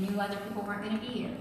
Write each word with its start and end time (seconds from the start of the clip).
knew 0.00 0.20
other 0.20 0.36
people 0.36 0.62
weren't 0.62 0.82
going 0.82 0.98
to 0.98 1.06
be 1.06 1.12
here. 1.12 1.36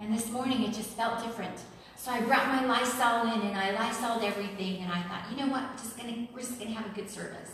And 0.00 0.12
this 0.12 0.30
morning 0.30 0.62
it 0.64 0.74
just 0.74 0.90
felt 0.90 1.22
different. 1.22 1.58
So 1.96 2.10
I 2.10 2.20
brought 2.20 2.48
my 2.48 2.64
Lysol 2.66 3.32
in 3.32 3.40
and 3.40 3.56
I 3.56 3.72
Lysoled 3.72 4.22
everything 4.22 4.82
and 4.82 4.92
I 4.92 5.02
thought, 5.02 5.24
you 5.30 5.36
know 5.38 5.50
what, 5.50 5.76
just 5.78 5.96
gonna, 5.96 6.28
we're 6.32 6.40
just 6.40 6.58
gonna 6.58 6.72
have 6.72 6.86
a 6.86 6.94
good 6.94 7.08
service. 7.08 7.50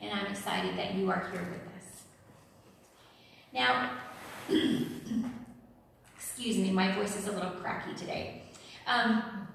And 0.00 0.12
I'm 0.12 0.26
excited 0.26 0.76
that 0.76 0.94
you 0.94 1.10
are 1.10 1.28
here 1.30 1.46
with 1.50 1.62
us. 1.76 2.02
Now, 3.52 3.92
excuse 6.16 6.58
me, 6.58 6.72
my 6.72 6.92
voice 6.96 7.16
is 7.16 7.28
a 7.28 7.32
little 7.32 7.52
cracky 7.52 7.94
today. 7.94 8.42
Um, 8.86 9.46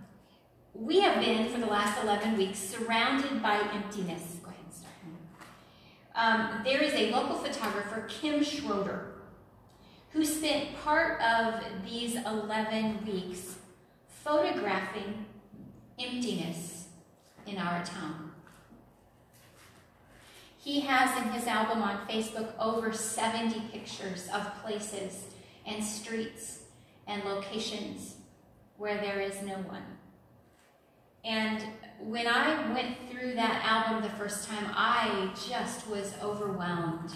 we 0.73 1.01
have 1.01 1.23
been, 1.23 1.49
for 1.49 1.59
the 1.59 1.67
last 1.67 2.01
11 2.01 2.37
weeks, 2.37 2.57
surrounded 2.57 3.43
by 3.43 3.59
emptiness. 3.73 4.37
Go 4.41 4.49
ahead 4.49 4.61
and 4.63 4.73
start. 4.73 4.95
Um, 6.15 6.61
there 6.63 6.81
is 6.81 6.93
a 6.93 7.11
local 7.11 7.35
photographer, 7.35 8.05
Kim 8.07 8.43
Schroeder, 8.43 9.08
who 10.11 10.25
spent 10.25 10.75
part 10.83 11.21
of 11.21 11.61
these 11.85 12.15
11 12.15 13.05
weeks 13.05 13.57
photographing 14.07 15.25
emptiness 15.99 16.87
in 17.45 17.57
our 17.57 17.83
town. 17.83 18.31
He 20.57 20.81
has 20.81 21.17
in 21.23 21.31
his 21.31 21.47
album 21.47 21.81
on 21.81 22.07
Facebook 22.07 22.51
over 22.59 22.91
70 22.91 23.61
pictures 23.71 24.27
of 24.33 24.61
places 24.63 25.25
and 25.65 25.83
streets 25.83 26.63
and 27.07 27.23
locations 27.23 28.15
where 28.77 28.97
there 28.97 29.21
is 29.21 29.41
no 29.41 29.55
one. 29.55 29.83
And 31.23 31.63
when 31.99 32.27
I 32.27 32.73
went 32.73 32.97
through 33.09 33.35
that 33.35 33.63
album 33.65 34.03
the 34.03 34.15
first 34.15 34.47
time, 34.47 34.71
I 34.73 35.31
just 35.47 35.87
was 35.87 36.13
overwhelmed 36.21 37.11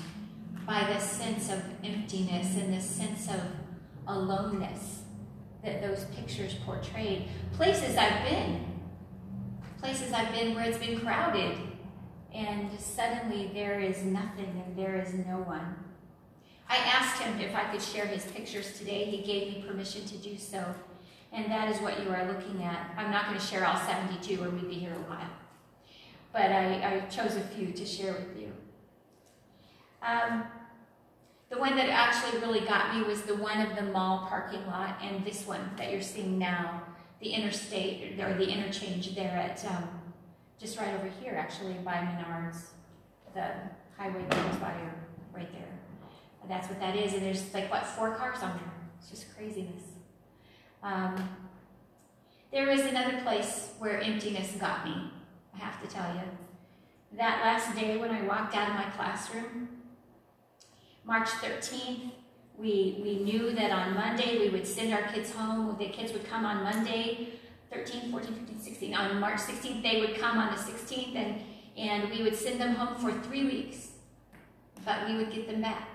by 0.66 0.86
this 0.94 1.04
sense 1.04 1.52
of 1.52 1.62
emptiness 1.84 2.56
and 2.56 2.74
this 2.74 2.86
sense 2.86 3.28
of 3.30 3.42
aloneness 4.08 5.02
that 5.64 5.82
those 5.82 6.06
pictures 6.16 6.56
portrayed. 6.66 7.28
Places 7.54 7.96
I've 7.98 8.30
been, 8.30 8.66
places 9.80 10.12
I've 10.14 10.34
been 10.34 10.56
where 10.56 10.66
it's 10.66 10.78
been 10.78 11.00
crowded, 11.00 11.58
and 12.34 12.70
suddenly 12.80 13.52
there 13.54 13.80
is 13.80 14.04
nothing 14.04 14.64
and 14.66 14.78
there 14.78 15.00
is 15.00 15.14
no 15.14 15.38
one. 15.38 15.76
I 16.70 16.78
asked 16.78 17.22
him 17.22 17.40
if 17.40 17.56
I 17.56 17.66
could 17.66 17.82
share 17.82 18.06
his 18.06 18.26
pictures 18.26 18.78
today. 18.78 19.06
He 19.06 19.22
gave 19.22 19.54
me 19.54 19.64
permission 19.68 20.06
to 20.06 20.18
do 20.18 20.38
so, 20.38 20.64
and 21.32 21.52
that 21.52 21.70
is 21.70 21.80
what 21.82 22.02
you 22.04 22.10
are 22.10 22.26
looking 22.26 22.64
at. 22.64 22.94
I'm 22.98 23.12
not 23.12 23.28
going 23.28 23.40
to 23.40 23.46
share 23.46 23.66
all 23.66 23.78
72 23.78 24.44
or 24.44 24.50
we'd 24.50 24.70
be 24.70 24.76
here 24.76 24.94
a 24.94 25.10
while, 25.12 25.30
but 26.32 26.52
I, 26.52 26.96
I 26.96 27.00
chose 27.08 27.36
a 27.36 27.42
few 27.42 27.72
to 27.74 27.86
share 27.86 28.14
with 28.14 28.42
you. 28.42 28.52
Um, 30.04 30.44
the 31.50 31.58
one 31.58 31.76
that 31.76 31.90
actually 31.90 32.40
really 32.40 32.62
got 32.62 32.96
me 32.96 33.04
was 33.04 33.22
the 33.22 33.36
one 33.36 33.62
of 33.62 33.76
the 33.76 33.84
mall 33.84 34.26
parking 34.28 34.66
lot 34.66 34.98
and 35.02 35.24
this 35.24 35.46
one 35.46 35.72
that 35.78 35.92
you're 35.92 36.02
seeing 36.02 36.38
now, 36.38 36.82
the 37.22 37.30
interstate, 37.30 38.20
or 38.20 38.34
the 38.34 38.50
interchange 38.50 39.16
there 39.16 39.32
at, 39.32 39.64
um, 39.66 39.88
just 40.60 40.78
right 40.80 40.94
over 40.96 41.10
here 41.22 41.36
actually 41.36 41.74
by 41.76 41.94
Menards, 41.94 42.66
the 43.34 43.52
highway 43.98 44.24
goes 44.30 44.56
by 44.58 44.74
right 45.34 45.52
there. 45.52 45.68
That's 46.50 46.68
what 46.68 46.80
that 46.80 46.96
is, 46.96 47.14
and 47.14 47.22
there's 47.24 47.54
like, 47.54 47.72
what, 47.72 47.86
four 47.86 48.16
cars 48.16 48.40
on 48.42 48.52
there? 48.58 48.74
It's 49.00 49.10
just 49.10 49.34
craziness. 49.36 49.84
Um, 50.82 51.30
there 52.52 52.70
is 52.70 52.82
another 52.82 53.22
place 53.22 53.72
where 53.80 54.02
emptiness 54.02 54.52
got 54.60 54.86
me, 54.86 55.12
I 55.56 55.58
have 55.60 55.82
to 55.82 55.88
tell 55.88 56.14
you. 56.16 56.22
That 57.18 57.42
last 57.42 57.76
day 57.76 57.98
when 57.98 58.12
I 58.12 58.24
walked 58.24 58.56
out 58.56 58.70
of 58.70 58.76
my 58.76 58.90
classroom, 58.96 59.70
March 61.06 61.28
13th, 61.28 62.12
we, 62.58 63.02
we 63.04 63.20
knew 63.24 63.52
that 63.52 63.72
on 63.72 63.94
Monday 63.94 64.40
we 64.40 64.50
would 64.50 64.66
send 64.66 64.94
our 64.94 65.04
kids 65.12 65.32
home. 65.32 65.76
The 65.78 65.90
kids 65.90 66.14
would 66.14 66.26
come 66.26 66.46
on 66.46 66.64
Monday, 66.64 67.40
13, 67.72 68.12
14, 68.12 68.34
15, 68.34 68.60
16. 68.60 68.96
On 68.96 69.20
March 69.20 69.40
16th, 69.40 69.84
they 69.84 70.00
would 70.00 70.18
come 70.20 70.38
on 70.38 70.54
the 70.54 70.60
16th, 70.60 71.16
and, 71.16 71.42
and 71.78 72.10
we 72.10 72.24
would 72.24 72.36
send 72.36 72.62
them 72.62 72.76
home 72.76 72.96
for 72.96 73.12
three 73.28 73.46
weeks. 73.46 73.90
But 74.86 75.08
we 75.08 75.18
would 75.18 75.32
get 75.32 75.48
them 75.48 75.62
back. 75.62 75.90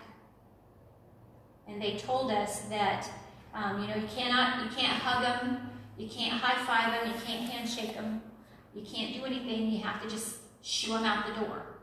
And 1.66 1.80
they 1.80 1.96
told 1.96 2.30
us 2.30 2.60
that, 2.70 3.08
um, 3.54 3.82
you 3.82 3.88
know, 3.88 3.96
you 3.96 4.08
cannot, 4.14 4.64
you 4.64 4.70
can't 4.76 5.00
hug 5.00 5.22
them, 5.22 5.70
you 5.96 6.08
can't 6.08 6.34
high 6.34 6.64
five 6.64 6.92
them, 6.92 7.14
you 7.14 7.20
can't 7.26 7.48
handshake 7.50 7.94
them, 7.94 8.22
you 8.74 8.82
can't 8.82 9.14
do 9.14 9.24
anything. 9.24 9.70
You 9.70 9.82
have 9.82 10.02
to 10.02 10.08
just 10.08 10.36
shoo 10.62 10.92
them 10.92 11.04
out 11.04 11.26
the 11.26 11.40
door. 11.40 11.77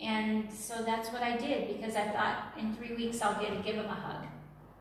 And 0.00 0.52
so 0.52 0.82
that's 0.82 1.10
what 1.10 1.22
I 1.22 1.36
did 1.36 1.68
because 1.68 1.96
I 1.96 2.08
thought 2.08 2.54
in 2.58 2.74
three 2.74 2.94
weeks 2.94 3.22
I'll 3.22 3.40
get 3.40 3.56
to 3.56 3.62
give 3.62 3.76
him 3.76 3.86
a 3.86 3.94
hug 3.94 4.26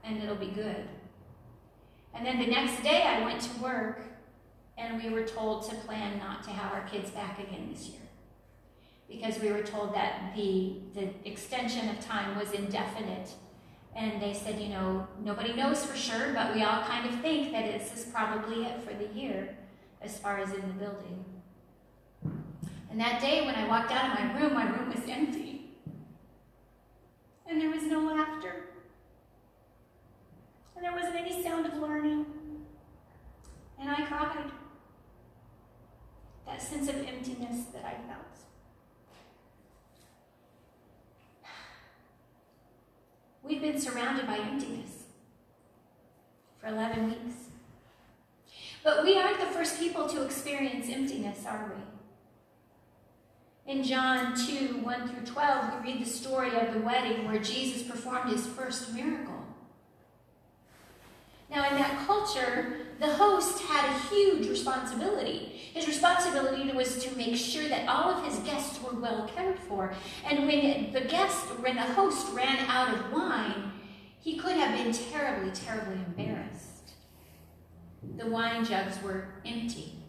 and 0.04 0.22
it'll 0.22 0.36
be 0.36 0.48
good. 0.48 0.88
And 2.14 2.26
then 2.26 2.40
the 2.40 2.48
next 2.48 2.84
day 2.84 3.04
I 3.04 3.24
went 3.24 3.42
to 3.42 3.62
work 3.62 4.02
and 4.78 5.02
we 5.02 5.10
were 5.10 5.24
told 5.24 5.70
to 5.70 5.76
plan 5.76 6.18
not 6.18 6.44
to 6.44 6.50
have 6.50 6.74
our 6.74 6.88
kids 6.88 7.12
back 7.12 7.40
again 7.40 7.70
this 7.72 7.88
year 7.90 8.02
because 9.08 9.40
we 9.40 9.52
were 9.52 9.62
told 9.62 9.94
that 9.94 10.34
the, 10.36 10.78
the 10.94 11.10
extension 11.26 11.90
of 11.90 12.00
time 12.00 12.38
was 12.38 12.52
indefinite. 12.52 13.32
And 13.96 14.20
they 14.20 14.34
said, 14.34 14.60
you 14.60 14.70
know, 14.70 15.08
nobody 15.24 15.54
knows 15.54 15.86
for 15.86 15.96
sure, 15.96 16.34
but 16.34 16.56
we 16.56 16.64
all 16.64 16.82
kind 16.84 17.08
of 17.08 17.20
think 17.22 17.52
that 17.52 17.66
this 17.66 17.96
is 17.96 18.12
probably 18.12 18.66
it 18.66 18.82
for 18.82 18.94
the 18.94 19.08
year 19.14 19.56
as 20.02 20.18
far 20.18 20.40
as 20.40 20.52
in 20.52 20.62
the 20.62 20.74
building. 20.74 21.24
And 22.94 23.02
that 23.02 23.20
day 23.20 23.44
when 23.44 23.56
I 23.56 23.68
walked 23.68 23.92
out 23.92 24.12
of 24.12 24.20
my 24.20 24.40
room, 24.40 24.54
my 24.54 24.70
room 24.70 24.90
was 24.90 25.04
empty. 25.10 25.72
And 27.50 27.60
there 27.60 27.72
was 27.72 27.82
no 27.82 28.02
laughter. 28.02 28.66
And 30.76 30.86
there 30.86 30.92
wasn't 30.92 31.16
any 31.16 31.42
sound 31.42 31.66
of 31.66 31.74
learning. 31.78 32.28
And 33.80 33.90
I 33.90 34.06
cried. 34.06 34.52
That 36.46 36.62
sense 36.62 36.88
of 36.88 36.98
emptiness 36.98 37.66
that 37.74 37.84
I 37.84 37.96
felt. 38.08 38.20
We've 43.42 43.62
been 43.62 43.80
surrounded 43.80 44.28
by 44.28 44.38
emptiness 44.38 45.06
for 46.62 46.68
11 46.68 47.10
weeks. 47.10 47.38
But 48.84 49.04
we 49.04 49.18
aren't 49.18 49.40
the 49.40 49.48
first 49.48 49.80
people 49.80 50.08
to 50.10 50.24
experience 50.24 50.90
emptiness, 50.90 51.44
are 51.48 51.74
we? 51.76 51.93
In 53.66 53.82
John 53.82 54.36
2 54.36 54.80
1 54.80 55.08
through 55.08 55.26
12, 55.26 55.74
we 55.74 55.92
read 55.92 56.02
the 56.02 56.10
story 56.10 56.54
of 56.60 56.74
the 56.74 56.82
wedding 56.82 57.26
where 57.26 57.40
Jesus 57.40 57.84
performed 57.84 58.30
his 58.30 58.46
first 58.46 58.94
miracle. 58.94 59.40
Now, 61.50 61.70
in 61.70 61.76
that 61.76 62.06
culture, 62.06 62.78
the 63.00 63.14
host 63.14 63.62
had 63.64 63.90
a 63.90 64.00
huge 64.10 64.50
responsibility. 64.50 65.62
His 65.74 65.88
responsibility 65.88 66.70
was 66.74 67.04
to 67.06 67.16
make 67.16 67.38
sure 67.38 67.70
that 67.70 67.88
all 67.88 68.10
of 68.12 68.26
his 68.26 68.40
guests 68.40 68.82
were 68.82 69.00
well 69.00 69.30
cared 69.34 69.60
for. 69.60 69.94
And 70.26 70.46
when 70.46 70.92
the 70.92 71.02
guest, 71.02 71.46
when 71.60 71.76
the 71.76 71.84
host 71.84 72.34
ran 72.34 72.58
out 72.68 72.94
of 72.94 73.14
wine, 73.14 73.72
he 74.20 74.38
could 74.38 74.58
have 74.58 74.76
been 74.76 74.92
terribly, 74.92 75.52
terribly 75.52 76.04
embarrassed. 76.06 76.94
The 78.18 78.26
wine 78.28 78.66
jugs 78.66 79.02
were 79.02 79.28
empty 79.46 80.03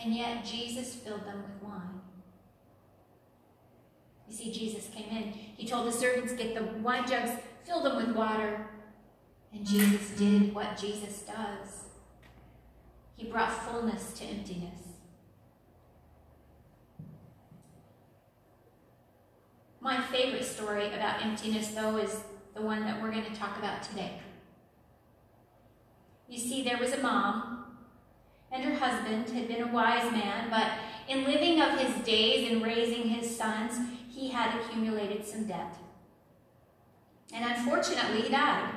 and 0.00 0.14
yet 0.14 0.44
Jesus 0.44 0.94
filled 0.94 1.24
them 1.26 1.42
with 1.42 1.62
wine. 1.62 2.00
You 4.28 4.36
see, 4.36 4.52
Jesus 4.52 4.88
came 4.94 5.08
in. 5.08 5.32
He 5.32 5.66
told 5.66 5.86
the 5.86 5.92
servants, 5.92 6.32
get 6.34 6.54
the 6.54 6.62
wine 6.80 7.08
jugs, 7.08 7.30
fill 7.64 7.82
them 7.82 7.96
with 7.96 8.14
water. 8.14 8.66
And 9.52 9.66
Jesus 9.66 10.10
did 10.10 10.54
what 10.54 10.76
Jesus 10.76 11.22
does. 11.22 11.84
He 13.16 13.26
brought 13.26 13.52
fullness 13.52 14.12
to 14.18 14.24
emptiness. 14.24 14.80
My 19.80 20.00
favorite 20.00 20.44
story 20.44 20.88
about 20.88 21.24
emptiness, 21.24 21.68
though, 21.68 21.96
is 21.96 22.20
the 22.54 22.60
one 22.60 22.84
that 22.84 23.02
we're 23.02 23.10
going 23.10 23.24
to 23.24 23.34
talk 23.34 23.58
about 23.58 23.82
today. 23.82 24.20
You 26.28 26.38
see, 26.38 26.62
there 26.62 26.78
was 26.78 26.92
a 26.92 26.98
mom 26.98 27.67
and 28.50 28.64
her 28.64 28.74
husband 28.74 29.28
had 29.30 29.48
been 29.48 29.62
a 29.62 29.72
wise 29.72 30.10
man, 30.12 30.48
but 30.50 30.72
in 31.08 31.24
living 31.24 31.60
of 31.60 31.78
his 31.78 32.04
days 32.04 32.50
and 32.50 32.62
raising 32.62 33.08
his 33.08 33.36
sons, 33.36 33.78
he 34.10 34.28
had 34.28 34.58
accumulated 34.60 35.24
some 35.24 35.46
debt. 35.46 35.76
And 37.32 37.44
unfortunately, 37.44 38.22
he 38.22 38.28
died. 38.30 38.74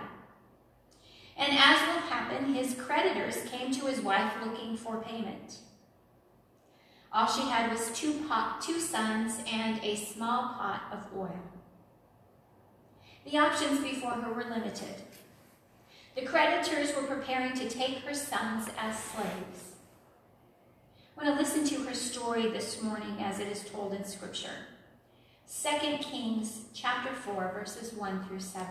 And 1.37 1.53
as 1.57 1.81
will 1.87 2.01
happen, 2.09 2.53
his 2.53 2.75
creditors 2.75 3.37
came 3.49 3.71
to 3.71 3.85
his 3.87 4.01
wife 4.01 4.33
looking 4.45 4.77
for 4.77 5.01
payment. 5.01 5.59
All 7.13 7.27
she 7.27 7.41
had 7.41 7.71
was 7.71 7.91
two, 7.91 8.13
pot, 8.27 8.61
two 8.61 8.79
sons 8.79 9.39
and 9.51 9.83
a 9.83 9.95
small 9.95 10.53
pot 10.53 10.83
of 10.91 11.17
oil. 11.17 11.39
The 13.25 13.37
options 13.37 13.81
before 13.81 14.11
her 14.11 14.33
were 14.33 14.49
limited. 14.49 15.03
The 16.13 16.23
creditors 16.23 16.93
were 16.93 17.03
preparing 17.03 17.53
to 17.53 17.69
take 17.69 17.99
her 17.99 18.13
sons 18.13 18.67
as 18.77 18.99
slaves. 18.99 19.75
I 21.17 21.23
want 21.23 21.37
to 21.37 21.41
listen 21.41 21.65
to 21.67 21.87
her 21.87 21.93
story 21.93 22.49
this 22.49 22.81
morning 22.81 23.15
as 23.21 23.39
it 23.39 23.47
is 23.47 23.63
told 23.63 23.93
in 23.93 24.03
Scripture. 24.03 24.67
2 25.63 25.97
Kings 25.99 26.65
chapter 26.73 27.13
4, 27.13 27.51
verses 27.53 27.93
1 27.93 28.25
through 28.25 28.41
7. 28.41 28.67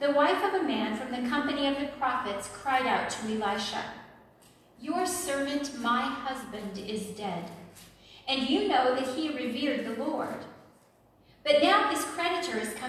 The 0.00 0.10
wife 0.10 0.42
of 0.42 0.54
a 0.54 0.64
man 0.64 0.96
from 0.96 1.12
the 1.12 1.28
company 1.28 1.68
of 1.68 1.78
the 1.78 1.86
prophets 1.98 2.48
cried 2.52 2.86
out 2.86 3.08
to 3.10 3.26
Elisha, 3.26 3.84
Your 4.80 5.06
servant, 5.06 5.78
my 5.78 6.02
husband, 6.02 6.78
is 6.78 7.06
dead, 7.06 7.48
and 8.26 8.48
you 8.48 8.66
know 8.66 8.96
that 8.96 9.14
he 9.14 9.28
revered 9.28 9.86
the 9.86 10.02
Lord. 10.02 10.44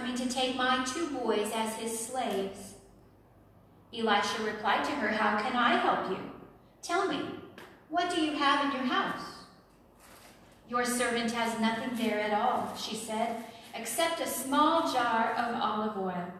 Coming 0.04 0.18
to 0.18 0.28
take 0.28 0.58
my 0.58 0.84
two 0.84 1.08
boys 1.12 1.50
as 1.56 1.76
his 1.76 1.98
slaves. 1.98 2.74
Elisha 3.98 4.44
replied 4.44 4.84
to 4.84 4.92
her, 4.92 5.08
How 5.08 5.38
can 5.38 5.56
I 5.56 5.78
help 5.78 6.10
you? 6.10 6.18
Tell 6.82 7.08
me, 7.08 7.22
what 7.88 8.14
do 8.14 8.20
you 8.20 8.34
have 8.34 8.66
in 8.66 8.72
your 8.74 8.94
house? 8.94 9.24
Your 10.68 10.84
servant 10.84 11.32
has 11.32 11.58
nothing 11.58 11.96
there 11.96 12.20
at 12.20 12.34
all, 12.34 12.76
she 12.76 12.98
said, 12.98 13.46
except 13.74 14.20
a 14.20 14.28
small 14.28 14.92
jar 14.92 15.36
of 15.36 15.62
olive 15.62 15.98
oil. 15.98 16.34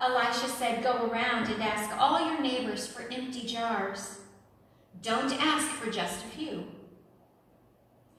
Elisha 0.00 0.48
said, 0.48 0.82
Go 0.82 1.08
around 1.08 1.48
and 1.52 1.62
ask 1.62 1.96
all 2.00 2.18
your 2.18 2.40
neighbors 2.40 2.84
for 2.84 3.02
empty 3.12 3.46
jars. 3.46 4.18
Don't 5.02 5.32
ask 5.40 5.68
for 5.68 5.88
just 5.88 6.24
a 6.24 6.28
few. 6.36 6.66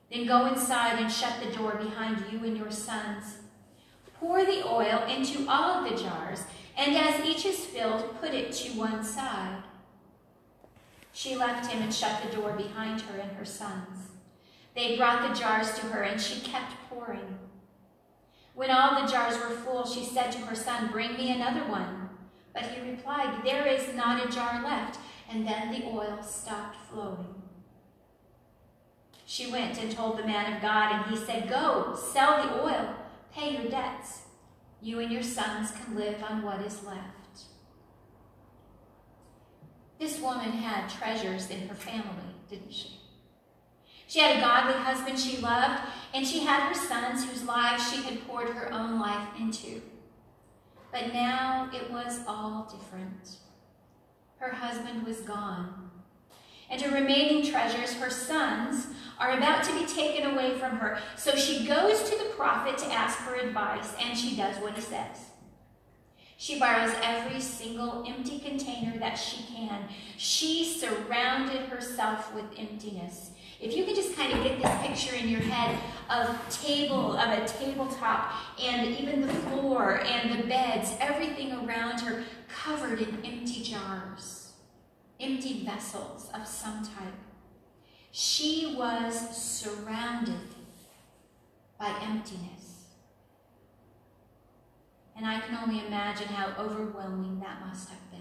Then 0.09 0.25
go 0.25 0.45
inside 0.45 1.01
and 1.01 1.12
shut 1.12 1.33
the 1.44 1.53
door 1.53 1.75
behind 1.75 2.23
you 2.31 2.39
and 2.45 2.56
your 2.56 2.71
sons. 2.71 3.39
Pour 4.25 4.44
the 4.44 4.68
oil 4.68 5.04
into 5.07 5.48
all 5.48 5.69
of 5.69 5.83
the 5.88 6.04
jars, 6.04 6.45
and 6.75 6.95
as 6.95 7.24
each 7.24 7.45
is 7.45 7.63
filled, 7.63 8.19
put 8.19 8.33
it 8.33 8.51
to 8.51 8.69
one 8.72 9.04
side. 9.04 9.62
She 11.13 11.36
left 11.36 11.72
him 11.72 11.83
and 11.83 11.94
shut 11.94 12.24
the 12.24 12.36
door 12.36 12.54
behind 12.54 13.01
her 13.01 13.19
and 13.19 13.33
her 13.33 13.45
sons. 13.45 14.07
They 14.74 14.98
brought 14.98 15.30
the 15.30 15.39
jars 15.39 15.77
to 15.77 15.86
her, 15.86 16.01
and 16.01 16.19
she 16.19 16.42
kept 16.42 16.74
pouring. 16.89 17.38
When 18.56 18.72
all 18.72 19.00
the 19.00 19.07
jars 19.07 19.38
were 19.38 19.56
full, 19.57 19.86
she 19.86 20.04
said 20.04 20.31
to 20.31 20.39
her 20.39 20.56
son, 20.56 20.92
Bring 20.92 21.13
me 21.13 21.31
another 21.31 21.69
one. 21.69 22.10
But 22.51 22.63
he 22.63 22.81
replied, 22.81 23.44
There 23.44 23.68
is 23.68 23.94
not 23.94 24.25
a 24.25 24.31
jar 24.31 24.63
left. 24.63 25.00
And 25.30 25.48
then 25.48 25.72
the 25.72 25.86
oil 25.86 26.24
stopped 26.24 26.77
flowing. 26.89 27.44
She 29.27 29.51
went 29.51 29.80
and 29.80 29.92
told 29.92 30.18
the 30.18 30.25
man 30.25 30.51
of 30.51 30.63
God, 30.63 30.94
and 30.94 31.16
he 31.16 31.16
said, 31.16 31.48
Go, 31.48 31.95
sell 31.95 32.42
the 32.42 32.63
oil, 32.63 32.95
pay 33.35 33.53
your 33.53 33.69
debts. 33.69 34.21
You 34.81 34.99
and 34.99 35.11
your 35.11 35.23
sons 35.23 35.71
can 35.71 35.95
live 35.95 36.23
on 36.23 36.43
what 36.43 36.61
is 36.61 36.83
left. 36.83 37.15
This 39.99 40.19
woman 40.19 40.51
had 40.51 40.89
treasures 40.89 41.49
in 41.49 41.67
her 41.67 41.75
family, 41.75 42.35
didn't 42.49 42.73
she? 42.73 42.99
She 44.07 44.19
had 44.19 44.37
a 44.37 44.41
godly 44.41 44.79
husband 44.81 45.17
she 45.17 45.37
loved, 45.37 45.81
and 46.13 46.25
she 46.25 46.39
had 46.41 46.67
her 46.67 46.75
sons 46.75 47.25
whose 47.25 47.43
lives 47.43 47.91
she 47.91 48.03
had 48.03 48.25
poured 48.27 48.49
her 48.49 48.71
own 48.71 48.99
life 48.99 49.27
into. 49.39 49.81
But 50.91 51.13
now 51.13 51.69
it 51.73 51.91
was 51.91 52.19
all 52.27 52.71
different. 52.71 53.38
Her 54.38 54.53
husband 54.53 55.05
was 55.05 55.21
gone, 55.21 55.84
and 56.69 56.81
her 56.81 56.94
remaining 56.94 57.50
treasures, 57.50 57.94
her 57.94 58.09
sons, 58.09 58.88
are 59.19 59.38
about 59.38 59.63
to 59.63 59.73
be 59.79 59.85
taken 59.85 60.31
away 60.31 60.57
from 60.57 60.77
her. 60.77 61.00
So 61.15 61.35
she 61.35 61.65
goes 61.65 62.09
to 62.09 62.17
the 62.17 62.29
prophet 62.35 62.77
to 62.79 62.94
ask 62.94 63.17
for 63.19 63.35
advice, 63.35 63.94
and 64.00 64.17
she 64.17 64.35
does 64.35 64.57
what 64.57 64.73
he 64.73 64.81
says. 64.81 65.31
She 66.38 66.59
borrows 66.59 66.94
every 67.01 67.39
single 67.39 68.03
empty 68.06 68.39
container 68.39 68.97
that 69.00 69.15
she 69.15 69.44
can. 69.53 69.88
She 70.17 70.65
surrounded 70.65 71.62
herself 71.67 72.33
with 72.35 72.45
emptiness. 72.57 73.31
If 73.62 73.75
you 73.75 73.85
could 73.85 73.95
just 73.95 74.17
kind 74.17 74.33
of 74.33 74.44
get 74.44 74.62
this 74.62 74.81
picture 74.85 75.15
in 75.15 75.29
your 75.29 75.39
head 75.39 75.77
of 76.09 76.38
table, 76.62 77.15
of 77.17 77.29
a 77.29 77.47
tabletop, 77.47 78.33
and 78.62 78.85
even 78.97 79.21
the 79.21 79.33
floor 79.33 80.01
and 80.01 80.38
the 80.38 80.45
beds, 80.45 80.94
everything 81.00 81.53
around 81.53 82.01
her 82.01 82.25
covered 82.50 83.00
in 83.00 83.23
empty 83.23 83.63
jars, 83.63 84.44
empty 85.19 85.65
vessels 85.65 86.29
of 86.33 86.47
some 86.47 86.83
type. 86.83 87.13
She 88.12 88.75
was 88.77 89.35
surrounded 89.35 90.56
by 91.79 91.97
emptiness. 92.01 92.85
And 95.15 95.25
I 95.25 95.39
can 95.39 95.56
only 95.56 95.85
imagine 95.85 96.27
how 96.27 96.62
overwhelming 96.62 97.39
that 97.39 97.65
must 97.65 97.89
have 97.89 98.12
been. 98.12 98.19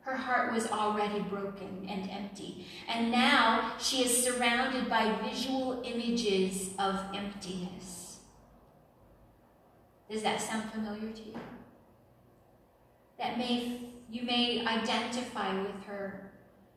Her 0.00 0.16
heart 0.16 0.52
was 0.52 0.70
already 0.70 1.20
broken 1.20 1.86
and 1.88 2.08
empty. 2.10 2.66
And 2.88 3.10
now 3.10 3.72
she 3.78 4.04
is 4.04 4.24
surrounded 4.24 4.88
by 4.88 5.16
visual 5.22 5.82
images 5.84 6.70
of 6.78 7.00
emptiness. 7.14 8.18
Does 10.10 10.22
that 10.22 10.40
sound 10.40 10.70
familiar 10.70 11.10
to 11.10 11.22
you? 11.22 11.34
That 13.18 13.38
may 13.38 13.93
you 14.14 14.22
may 14.22 14.64
identify 14.64 15.60
with 15.60 15.84
her 15.86 16.30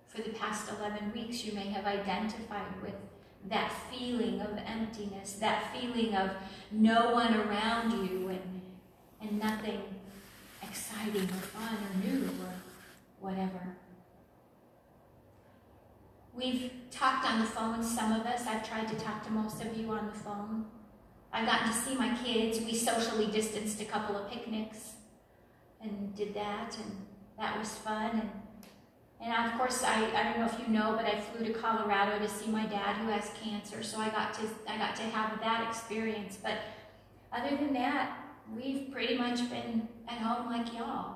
for 0.08 0.24
the 0.24 0.30
past 0.30 0.72
11 0.80 1.14
weeks. 1.14 1.46
You 1.46 1.54
may 1.54 1.68
have 1.68 1.86
identified 1.86 2.82
with 2.82 2.96
that 3.48 3.72
feeling 3.92 4.42
of 4.42 4.58
emptiness, 4.66 5.34
that 5.34 5.72
feeling 5.72 6.16
of 6.16 6.32
no 6.72 7.12
one 7.12 7.36
around 7.36 7.92
you 7.92 8.30
and, 8.30 8.62
and 9.22 9.40
nothing 9.40 9.84
exciting 10.64 11.26
or 11.26 11.46
fun 11.54 11.78
or 11.78 12.08
new 12.08 12.26
or 12.26 12.54
whatever. 13.20 13.76
We've 16.34 16.72
talked 16.90 17.24
on 17.24 17.40
the 17.42 17.46
phone, 17.46 17.84
some 17.84 18.14
of 18.14 18.26
us. 18.26 18.48
I've 18.48 18.68
tried 18.68 18.88
to 18.88 18.96
talk 18.96 19.24
to 19.26 19.32
most 19.32 19.62
of 19.64 19.78
you 19.78 19.92
on 19.92 20.08
the 20.08 20.20
phone. 20.20 20.66
I've 21.32 21.46
gotten 21.46 21.68
to 21.68 21.74
see 21.74 21.94
my 21.94 22.18
kids. 22.24 22.60
We 22.62 22.74
socially 22.74 23.28
distanced 23.28 23.80
a 23.80 23.86
couple 23.86 24.18
of 24.18 24.32
picnics 24.32 24.94
and 25.80 26.16
did 26.16 26.34
that, 26.34 26.76
and 26.78 27.07
that 27.40 27.58
was 27.58 27.70
fun. 27.70 28.12
And, 28.12 28.30
and 29.22 29.46
of 29.46 29.58
course, 29.58 29.84
I, 29.84 30.06
I 30.16 30.24
don't 30.24 30.40
know 30.40 30.46
if 30.46 30.60
you 30.60 30.74
know, 30.74 30.94
but 30.96 31.06
I 31.06 31.20
flew 31.20 31.46
to 31.46 31.54
Colorado 31.54 32.20
to 32.20 32.30
see 32.30 32.48
my 32.48 32.66
dad 32.66 32.98
who 32.98 33.08
has 33.10 33.32
cancer, 33.42 33.84
so 33.84 34.00
I 34.00 34.10
got 34.10 34.34
to 34.36 34.42
I 34.68 34.78
got 34.78 34.96
to 34.98 35.04
have 35.04 35.40
that 35.40 35.68
experience. 35.70 36.38
But 36.42 36.56
other 37.32 37.56
than 37.56 37.74
that, 37.74 38.18
we've 38.56 38.92
pretty 38.92 39.18
much 39.18 39.50
been 39.50 39.88
at 40.08 40.18
home 40.20 40.52
like 40.52 40.74
y'all. 40.74 41.16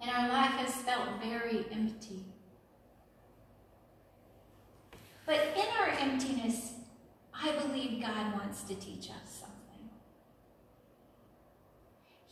And 0.00 0.10
our 0.10 0.28
life 0.28 0.52
has 0.52 0.74
felt 0.74 1.08
very 1.22 1.64
empty. 1.72 2.24
But 5.24 5.40
in 5.56 5.64
our 5.80 5.88
emptiness, 5.88 6.72
I 7.32 7.52
believe 7.52 8.02
God 8.02 8.34
wants 8.34 8.62
to 8.64 8.74
teach 8.74 9.08
us. 9.10 9.43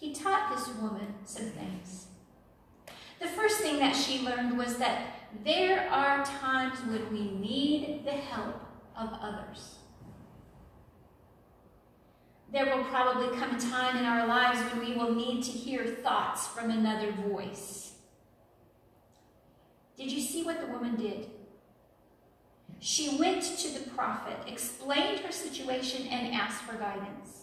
He 0.03 0.13
taught 0.13 0.53
this 0.53 0.67
woman 0.81 1.15
some 1.25 1.51
things. 1.51 2.07
The 3.21 3.29
first 3.29 3.59
thing 3.59 3.79
that 3.79 3.95
she 3.95 4.19
learned 4.19 4.59
was 4.59 4.77
that 4.79 5.31
there 5.45 5.89
are 5.89 6.25
times 6.25 6.77
when 6.81 7.13
we 7.13 7.31
need 7.31 8.03
the 8.05 8.11
help 8.11 8.61
of 8.97 9.11
others. 9.23 9.77
There 12.53 12.67
will 12.67 12.83
probably 12.87 13.39
come 13.39 13.55
a 13.55 13.61
time 13.61 13.97
in 13.97 14.05
our 14.05 14.27
lives 14.27 14.59
when 14.73 14.85
we 14.85 14.95
will 14.97 15.15
need 15.15 15.45
to 15.45 15.53
hear 15.53 15.87
thoughts 15.87 16.49
from 16.49 16.71
another 16.73 17.13
voice. 17.13 17.93
Did 19.97 20.11
you 20.11 20.21
see 20.21 20.43
what 20.43 20.61
the 20.61 20.67
woman 20.67 20.97
did? 20.97 21.31
She 22.81 23.17
went 23.19 23.45
to 23.45 23.69
the 23.69 23.89
prophet, 23.91 24.37
explained 24.49 25.21
her 25.21 25.31
situation, 25.31 26.09
and 26.09 26.35
asked 26.35 26.63
for 26.63 26.75
guidance. 26.75 27.42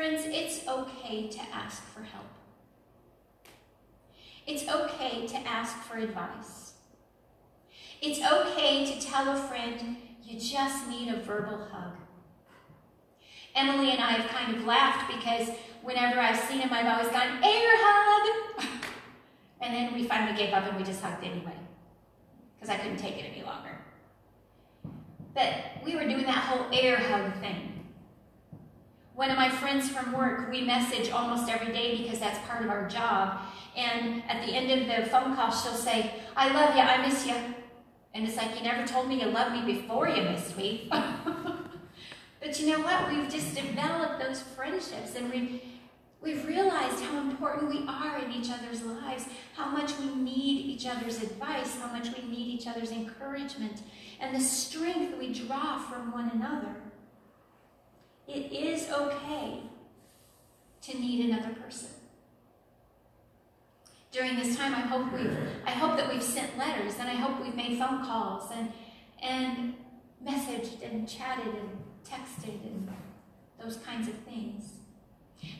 Friends, 0.00 0.22
it's 0.24 0.66
okay 0.66 1.28
to 1.28 1.40
ask 1.52 1.82
for 1.92 2.00
help. 2.00 2.24
It's 4.46 4.66
okay 4.66 5.26
to 5.26 5.36
ask 5.46 5.76
for 5.82 5.98
advice. 5.98 6.72
It's 8.00 8.18
okay 8.18 8.90
to 8.90 9.06
tell 9.06 9.28
a 9.28 9.36
friend 9.36 9.98
you 10.24 10.40
just 10.40 10.88
need 10.88 11.12
a 11.12 11.20
verbal 11.20 11.68
hug. 11.70 11.98
Emily 13.54 13.90
and 13.90 14.00
I 14.00 14.12
have 14.12 14.30
kind 14.30 14.56
of 14.56 14.64
laughed 14.64 15.12
because 15.14 15.50
whenever 15.82 16.18
I've 16.18 16.40
seen 16.48 16.60
him, 16.60 16.72
I've 16.72 16.86
always 16.86 17.12
gone, 17.12 17.44
air 17.44 17.76
hug! 17.76 18.64
and 19.60 19.74
then 19.74 19.92
we 19.92 20.04
finally 20.04 20.34
gave 20.34 20.54
up 20.54 20.64
and 20.64 20.78
we 20.78 20.82
just 20.82 21.02
hugged 21.02 21.22
anyway 21.22 21.58
because 22.54 22.74
I 22.74 22.78
couldn't 22.78 22.96
take 22.96 23.18
it 23.18 23.30
any 23.30 23.44
longer. 23.44 23.76
But 25.34 25.84
we 25.84 25.94
were 25.94 26.08
doing 26.08 26.24
that 26.24 26.38
whole 26.38 26.68
air 26.72 26.96
hug 26.96 27.38
thing. 27.42 27.79
One 29.14 29.30
of 29.30 29.36
my 29.36 29.50
friends 29.50 29.88
from 29.88 30.12
work, 30.12 30.50
we 30.50 30.62
message 30.62 31.10
almost 31.10 31.50
every 31.50 31.72
day 31.72 31.98
because 31.98 32.18
that's 32.18 32.38
part 32.48 32.64
of 32.64 32.70
our 32.70 32.88
job. 32.88 33.40
And 33.76 34.22
at 34.28 34.46
the 34.46 34.52
end 34.52 34.70
of 34.70 34.86
the 34.86 35.10
phone 35.10 35.34
call, 35.34 35.50
she'll 35.50 35.72
say, 35.72 36.14
I 36.36 36.52
love 36.52 36.74
you, 36.74 36.82
I 36.82 37.06
miss 37.06 37.26
you. 37.26 37.34
And 38.14 38.26
it's 38.26 38.36
like, 38.36 38.56
you 38.56 38.62
never 38.62 38.86
told 38.86 39.08
me 39.08 39.20
you 39.20 39.26
loved 39.26 39.54
me 39.54 39.74
before 39.74 40.08
you 40.08 40.22
missed 40.22 40.56
me. 40.56 40.90
But 42.40 42.58
you 42.58 42.68
know 42.68 42.80
what? 42.80 43.10
We've 43.10 43.30
just 43.30 43.54
developed 43.54 44.18
those 44.18 44.40
friendships 44.40 45.14
and 45.14 45.30
we've 45.30 45.60
We've 46.22 46.46
realized 46.46 47.02
how 47.02 47.18
important 47.18 47.70
we 47.70 47.86
are 47.88 48.18
in 48.18 48.30
each 48.30 48.50
other's 48.50 48.82
lives, 48.82 49.24
how 49.54 49.70
much 49.70 49.98
we 49.98 50.14
need 50.14 50.66
each 50.66 50.86
other's 50.86 51.22
advice, 51.22 51.78
how 51.78 51.90
much 51.90 52.08
we 52.14 52.28
need 52.28 52.46
each 52.46 52.66
other's 52.66 52.92
encouragement, 52.92 53.80
and 54.20 54.36
the 54.36 54.40
strength 54.40 55.16
we 55.16 55.32
draw 55.32 55.78
from 55.78 56.12
one 56.12 56.30
another. 56.34 56.76
It 58.32 58.52
is 58.52 58.88
okay 58.90 59.60
to 60.82 60.98
need 60.98 61.30
another 61.30 61.52
person. 61.54 61.88
During 64.12 64.36
this 64.36 64.56
time, 64.56 64.74
I 64.74 64.80
hope 64.80 65.12
we've 65.12 65.36
I 65.66 65.70
hope 65.70 65.96
that 65.96 66.08
we've 66.12 66.22
sent 66.22 66.56
letters 66.56 66.94
and 66.98 67.08
I 67.08 67.14
hope 67.14 67.42
we've 67.42 67.54
made 67.54 67.78
phone 67.78 68.04
calls 68.04 68.50
and 68.54 68.72
and 69.20 69.74
messaged 70.24 70.82
and 70.82 71.08
chatted 71.08 71.54
and 71.54 71.70
texted 72.04 72.64
and 72.64 72.88
those 73.62 73.76
kinds 73.78 74.08
of 74.08 74.14
things. 74.20 74.74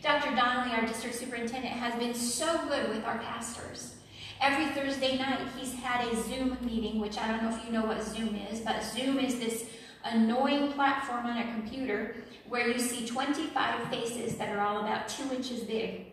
Dr. 0.01 0.35
Donnelly, 0.35 0.71
our 0.71 0.85
district 0.85 1.15
superintendent, 1.15 1.73
has 1.73 1.93
been 1.95 2.13
so 2.13 2.67
good 2.67 2.89
with 2.89 3.03
our 3.03 3.17
pastors. 3.19 3.95
Every 4.39 4.65
Thursday 4.73 5.17
night, 5.17 5.39
he's 5.57 5.73
had 5.73 6.07
a 6.07 6.15
Zoom 6.23 6.57
meeting, 6.61 6.99
which 6.99 7.17
I 7.17 7.27
don't 7.27 7.43
know 7.43 7.55
if 7.55 7.65
you 7.65 7.71
know 7.71 7.85
what 7.85 8.01
Zoom 8.01 8.35
is, 8.35 8.59
but 8.59 8.83
Zoom 8.83 9.19
is 9.19 9.39
this 9.39 9.65
annoying 10.03 10.71
platform 10.73 11.25
on 11.25 11.37
a 11.37 11.53
computer 11.53 12.15
where 12.47 12.67
you 12.67 12.79
see 12.79 13.07
25 13.07 13.89
faces 13.89 14.37
that 14.37 14.49
are 14.49 14.59
all 14.59 14.81
about 14.81 15.07
two 15.07 15.31
inches 15.33 15.61
big. 15.61 16.07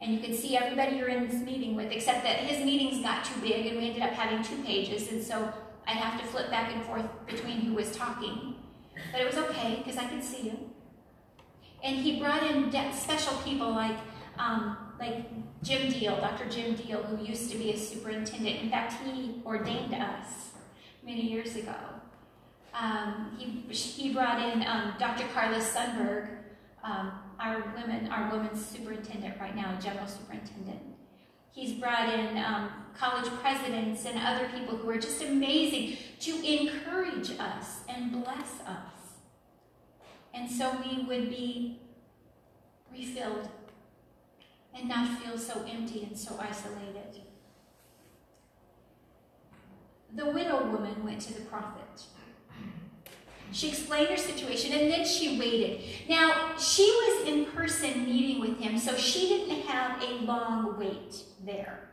And 0.00 0.14
you 0.14 0.20
can 0.20 0.34
see 0.34 0.56
everybody 0.56 0.96
you're 0.96 1.08
in 1.08 1.26
this 1.26 1.40
meeting 1.40 1.74
with, 1.74 1.90
except 1.90 2.22
that 2.22 2.38
his 2.38 2.64
meetings 2.64 3.02
got 3.02 3.24
too 3.24 3.40
big 3.40 3.66
and 3.66 3.78
we 3.78 3.88
ended 3.88 4.02
up 4.02 4.10
having 4.10 4.44
two 4.44 4.62
pages, 4.62 5.10
and 5.10 5.22
so 5.22 5.52
I 5.86 5.92
have 5.92 6.20
to 6.20 6.26
flip 6.26 6.50
back 6.50 6.72
and 6.72 6.84
forth 6.84 7.06
between 7.26 7.60
who 7.62 7.74
was 7.74 7.90
talking. 7.96 8.56
But 9.10 9.22
it 9.22 9.26
was 9.26 9.36
okay 9.36 9.76
because 9.82 9.96
I 9.96 10.06
could 10.06 10.22
see 10.22 10.50
him. 10.50 10.58
And 11.82 11.96
he 11.96 12.20
brought 12.20 12.42
in 12.42 12.70
special 12.92 13.34
people 13.38 13.70
like, 13.70 13.96
um, 14.38 14.76
like 15.00 15.26
Jim 15.62 15.90
Diehl, 15.92 16.20
Dr. 16.20 16.48
Jim 16.48 16.74
Diehl, 16.74 17.04
who 17.06 17.24
used 17.24 17.50
to 17.52 17.58
be 17.58 17.72
a 17.72 17.76
superintendent. 17.76 18.62
In 18.62 18.70
fact, 18.70 18.94
he 19.04 19.40
ordained 19.46 19.94
us 19.94 20.50
many 21.04 21.22
years 21.22 21.56
ago. 21.56 21.74
Um, 22.80 23.36
he, 23.38 23.74
he 23.74 24.12
brought 24.12 24.40
in 24.40 24.64
um, 24.66 24.94
Dr. 24.98 25.26
Carla 25.34 25.58
Sunberg, 25.58 26.28
um, 26.84 27.12
our 27.40 27.72
women, 27.76 28.08
our 28.10 28.30
women's 28.30 28.64
superintendent 28.64 29.34
right 29.40 29.56
now, 29.56 29.78
general 29.80 30.06
superintendent. 30.06 30.80
He's 31.50 31.72
brought 31.72 32.12
in 32.14 32.38
um, 32.38 32.70
college 32.96 33.28
presidents 33.40 34.04
and 34.04 34.18
other 34.18 34.48
people 34.54 34.76
who 34.76 34.88
are 34.90 34.98
just 34.98 35.22
amazing 35.22 35.96
to 36.20 36.30
encourage 36.44 37.30
us 37.38 37.80
and 37.88 38.12
bless 38.12 38.60
us. 38.66 38.98
And 40.32 40.48
so 40.48 40.76
we 40.84 41.02
would 41.02 41.30
be 41.30 41.80
refilled 42.92 43.48
and 44.72 44.88
not 44.88 45.20
feel 45.20 45.36
so 45.36 45.64
empty 45.68 46.04
and 46.04 46.16
so 46.16 46.38
isolated. 46.38 47.22
The 50.14 50.26
widow 50.26 50.70
woman 50.70 51.04
went 51.04 51.20
to 51.22 51.34
the 51.34 51.40
prophet. 51.42 52.02
She 53.52 53.68
explained 53.68 54.10
her 54.10 54.16
situation 54.16 54.72
and 54.72 54.90
then 54.90 55.04
she 55.04 55.38
waited. 55.38 55.80
Now, 56.08 56.56
she 56.58 56.82
was 56.84 57.28
in 57.28 57.46
person 57.46 58.04
meeting 58.04 58.40
with 58.40 58.58
him, 58.58 58.78
so 58.78 58.94
she 58.96 59.28
didn't 59.28 59.62
have 59.62 60.02
a 60.02 60.24
long 60.24 60.78
wait 60.78 61.22
there. 61.44 61.88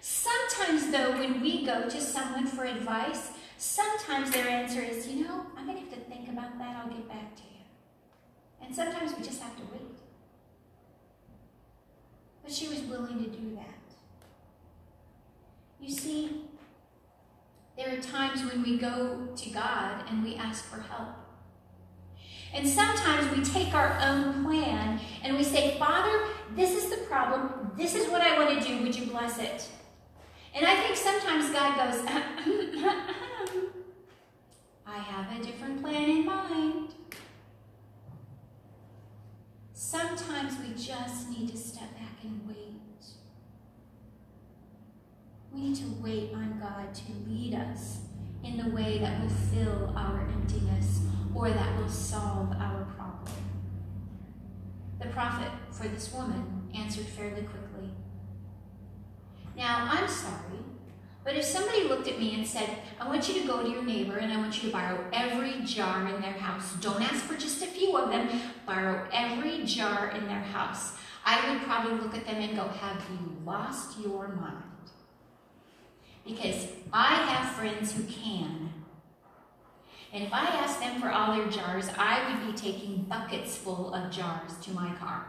Sometimes, 0.00 0.90
though, 0.90 1.12
when 1.18 1.40
we 1.40 1.66
go 1.66 1.88
to 1.88 2.00
someone 2.00 2.46
for 2.46 2.64
advice, 2.64 3.30
sometimes 3.58 4.30
their 4.30 4.48
answer 4.48 4.80
is, 4.80 5.08
you 5.08 5.24
know, 5.24 5.46
I'm 5.56 5.66
going 5.66 5.76
to 5.76 5.84
have 5.84 5.92
to 5.92 6.00
think 6.08 6.28
about 6.28 6.58
that, 6.58 6.76
I'll 6.76 6.88
get 6.88 7.08
back 7.08 7.34
to 7.36 7.42
you. 7.42 7.64
And 8.64 8.74
sometimes 8.74 9.16
we 9.16 9.24
just 9.24 9.42
have 9.42 9.56
to 9.56 9.62
wait. 9.72 9.98
But 12.42 12.52
she 12.52 12.68
was 12.68 12.80
willing 12.82 13.18
to 13.18 13.30
do 13.30 13.56
that. 13.56 13.74
You 15.80 15.92
see, 15.92 16.42
there 17.76 17.92
are 17.92 18.00
times 18.00 18.42
when 18.42 18.62
we 18.62 18.78
go 18.78 19.28
to 19.36 19.50
God 19.50 20.04
and 20.08 20.24
we 20.24 20.36
ask 20.36 20.64
for 20.64 20.80
help. 20.80 21.10
And 22.54 22.66
sometimes 22.66 23.36
we 23.36 23.44
take 23.44 23.74
our 23.74 23.98
own 24.00 24.44
plan 24.44 24.98
and 25.22 25.36
we 25.36 25.44
say, 25.44 25.76
Father, 25.78 26.26
this 26.54 26.74
is 26.74 26.88
the 26.88 26.96
problem. 27.04 27.72
This 27.76 27.94
is 27.94 28.08
what 28.08 28.22
I 28.22 28.38
want 28.38 28.62
to 28.62 28.66
do. 28.66 28.82
Would 28.82 28.96
you 28.96 29.06
bless 29.06 29.38
it? 29.38 29.68
And 30.54 30.64
I 30.64 30.74
think 30.76 30.96
sometimes 30.96 31.50
God 31.50 31.76
goes, 31.76 32.02
I 34.86 34.98
have 34.98 35.38
a 35.38 35.44
different 35.44 35.82
plan 35.82 36.08
in 36.08 36.24
mind. 36.24 36.94
Sometimes 39.74 40.56
we 40.58 40.72
just 40.82 41.28
need 41.28 41.50
to 41.50 41.56
step 41.58 41.92
back 41.94 42.22
and 42.22 42.40
wait. 42.48 42.56
To 45.76 45.84
wait 46.02 46.30
on 46.32 46.58
God 46.58 46.94
to 46.94 47.02
lead 47.28 47.54
us 47.54 47.98
in 48.42 48.56
the 48.56 48.74
way 48.74 48.96
that 48.98 49.20
will 49.20 49.28
fill 49.28 49.92
our 49.94 50.26
emptiness 50.32 51.00
or 51.34 51.50
that 51.50 51.78
will 51.78 51.88
solve 51.90 52.50
our 52.52 52.84
problem. 52.96 53.34
The 54.98 55.08
prophet 55.08 55.50
for 55.70 55.86
this 55.86 56.14
woman 56.14 56.70
answered 56.74 57.04
fairly 57.04 57.42
quickly. 57.42 57.90
Now, 59.54 59.86
I'm 59.90 60.08
sorry, 60.08 60.60
but 61.24 61.36
if 61.36 61.44
somebody 61.44 61.82
looked 61.84 62.08
at 62.08 62.18
me 62.18 62.36
and 62.36 62.46
said, 62.46 62.70
I 62.98 63.06
want 63.06 63.28
you 63.28 63.42
to 63.42 63.46
go 63.46 63.62
to 63.62 63.68
your 63.68 63.82
neighbor 63.82 64.16
and 64.16 64.32
I 64.32 64.38
want 64.38 64.62
you 64.62 64.70
to 64.70 64.74
borrow 64.74 65.04
every 65.12 65.60
jar 65.64 66.06
in 66.06 66.22
their 66.22 66.32
house, 66.32 66.72
don't 66.80 67.02
ask 67.02 67.22
for 67.24 67.34
just 67.34 67.62
a 67.62 67.66
few 67.66 67.98
of 67.98 68.10
them, 68.10 68.40
borrow 68.64 69.06
every 69.12 69.64
jar 69.64 70.08
in 70.12 70.26
their 70.26 70.40
house, 70.40 70.94
I 71.26 71.50
would 71.50 71.64
probably 71.64 71.98
look 71.98 72.14
at 72.14 72.24
them 72.24 72.36
and 72.36 72.56
go, 72.56 72.66
Have 72.66 73.02
you 73.10 73.36
lost 73.44 74.00
your 74.00 74.28
mind? 74.28 74.62
Because 76.26 76.66
I 76.92 77.14
have 77.14 77.54
friends 77.54 77.92
who 77.92 78.02
can. 78.04 78.70
And 80.12 80.24
if 80.24 80.32
I 80.32 80.44
asked 80.44 80.80
them 80.80 81.00
for 81.00 81.10
all 81.10 81.36
their 81.36 81.48
jars, 81.48 81.88
I 81.98 82.28
would 82.28 82.46
be 82.46 82.58
taking 82.58 83.02
buckets 83.02 83.56
full 83.56 83.94
of 83.94 84.10
jars 84.10 84.56
to 84.62 84.70
my 84.72 84.94
car. 84.94 85.26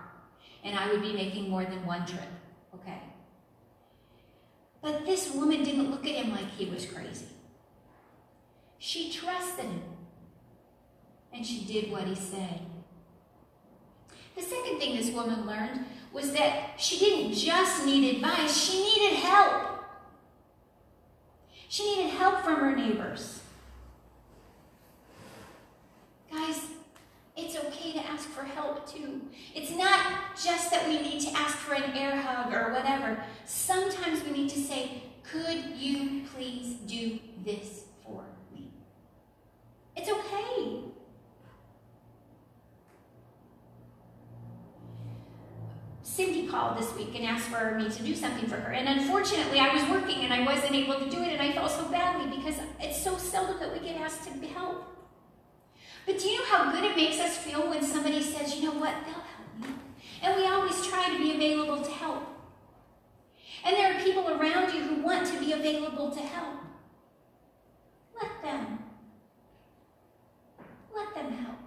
And 0.63 0.77
I 0.77 0.91
would 0.91 1.01
be 1.01 1.13
making 1.13 1.49
more 1.49 1.63
than 1.63 1.85
one 1.85 2.05
trip, 2.05 2.27
okay? 2.75 2.99
But 4.81 5.05
this 5.05 5.31
woman 5.33 5.63
didn't 5.63 5.91
look 5.91 6.05
at 6.05 6.15
him 6.15 6.31
like 6.31 6.49
he 6.51 6.65
was 6.65 6.85
crazy. 6.85 7.25
She 8.79 9.11
trusted 9.11 9.65
him. 9.65 9.81
And 11.33 11.45
she 11.45 11.65
did 11.65 11.91
what 11.91 12.03
he 12.03 12.15
said. 12.15 12.61
The 14.35 14.41
second 14.41 14.79
thing 14.79 14.95
this 14.95 15.11
woman 15.11 15.45
learned 15.45 15.85
was 16.13 16.31
that 16.33 16.79
she 16.79 16.97
didn't 16.99 17.33
just 17.33 17.85
need 17.85 18.15
advice, 18.15 18.55
she 18.55 18.81
needed 18.81 19.17
help. 19.17 19.66
She 21.69 21.95
needed 21.95 22.11
help 22.11 22.43
from 22.43 22.55
her 22.55 22.75
neighbors. 22.75 23.41
Guys, 26.31 26.61
it's 27.35 27.57
okay 27.57 27.93
to 27.93 27.99
ask 28.05 28.27
for 28.29 28.43
help 28.43 28.89
too. 28.89 29.21
It's 29.53 29.71
not 29.71 30.35
just 30.41 30.71
that 30.71 30.87
we 30.87 31.01
need 31.01 31.19
to 31.21 31.31
ask 31.37 31.57
for 31.57 31.73
an 31.73 31.95
air 31.95 32.15
hug 32.15 32.53
or 32.53 32.73
whatever. 32.73 33.21
Sometimes 33.45 34.23
we 34.23 34.31
need 34.31 34.49
to 34.49 34.59
say, 34.59 35.03
Could 35.23 35.75
you 35.75 36.23
please 36.33 36.75
do 36.87 37.19
this 37.43 37.83
for 38.03 38.23
me? 38.53 38.69
It's 39.95 40.09
okay. 40.09 40.83
Cindy 46.17 46.47
called 46.47 46.79
this 46.79 46.91
week 46.95 47.13
and 47.13 47.23
asked 47.27 47.47
for 47.47 47.75
me 47.75 47.87
to 47.87 48.01
do 48.01 48.15
something 48.15 48.49
for 48.49 48.55
her. 48.55 48.73
And 48.73 48.89
unfortunately, 48.89 49.59
I 49.59 49.71
was 49.71 49.87
working 49.87 50.23
and 50.25 50.33
I 50.33 50.43
wasn't 50.43 50.73
able 50.73 50.95
to 50.95 51.07
do 51.07 51.21
it, 51.21 51.27
and 51.27 51.39
I 51.39 51.51
felt 51.51 51.69
so 51.69 51.87
badly 51.89 52.35
because 52.35 52.55
it's 52.79 52.99
so 52.99 53.17
seldom 53.17 53.59
that 53.59 53.71
we 53.71 53.87
get 53.87 54.01
asked 54.01 54.23
to 54.23 54.47
help. 54.47 54.83
But 56.07 56.17
do 56.17 56.27
you 56.27 56.39
know 56.39 56.45
how 56.45 56.71
good 56.71 56.83
it 56.83 56.95
makes 56.95 57.19
us 57.19 57.37
feel 57.37 57.69
when 57.69 57.83
somebody 57.83 58.23
says, 58.23 58.55
you 58.55 58.63
know 58.63 58.79
what, 58.79 58.95
they'll 59.05 59.13
help 59.13 59.59
me? 59.61 59.67
And 60.23 60.35
we 60.35 60.47
always 60.47 60.87
try 60.87 61.07
to 61.07 61.19
be 61.19 61.35
available 61.35 61.83
to 61.83 61.91
help. 61.91 62.23
And 63.63 63.75
there 63.75 63.93
are 63.93 64.01
people 64.01 64.27
around 64.27 64.73
you 64.73 64.81
who 64.81 65.03
want 65.03 65.27
to 65.27 65.39
be 65.39 65.51
available 65.51 66.09
to 66.09 66.19
help. 66.19 66.61
Let 68.19 68.41
them. 68.41 68.79
Let 70.95 71.13
them 71.13 71.31
help. 71.33 71.66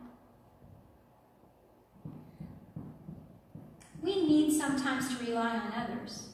We 4.11 4.26
need 4.26 4.52
sometimes 4.52 5.09
to 5.09 5.25
rely 5.25 5.57
on 5.57 5.73
others. 5.76 6.29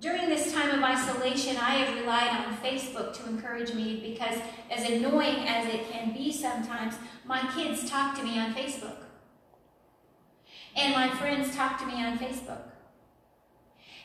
During 0.00 0.28
this 0.28 0.52
time 0.52 0.70
of 0.70 0.82
isolation, 0.82 1.56
I 1.56 1.70
have 1.70 1.98
relied 1.98 2.30
on 2.30 2.56
Facebook 2.58 3.12
to 3.14 3.28
encourage 3.28 3.74
me 3.74 4.00
because, 4.00 4.40
as 4.70 4.88
annoying 4.88 5.48
as 5.48 5.74
it 5.74 5.90
can 5.90 6.12
be 6.12 6.32
sometimes, 6.32 6.94
my 7.24 7.40
kids 7.54 7.90
talk 7.90 8.16
to 8.16 8.24
me 8.24 8.38
on 8.38 8.54
Facebook. 8.54 8.96
And 10.76 10.94
my 10.94 11.08
friends 11.16 11.54
talk 11.54 11.80
to 11.80 11.86
me 11.86 11.94
on 11.94 12.18
Facebook. 12.18 12.62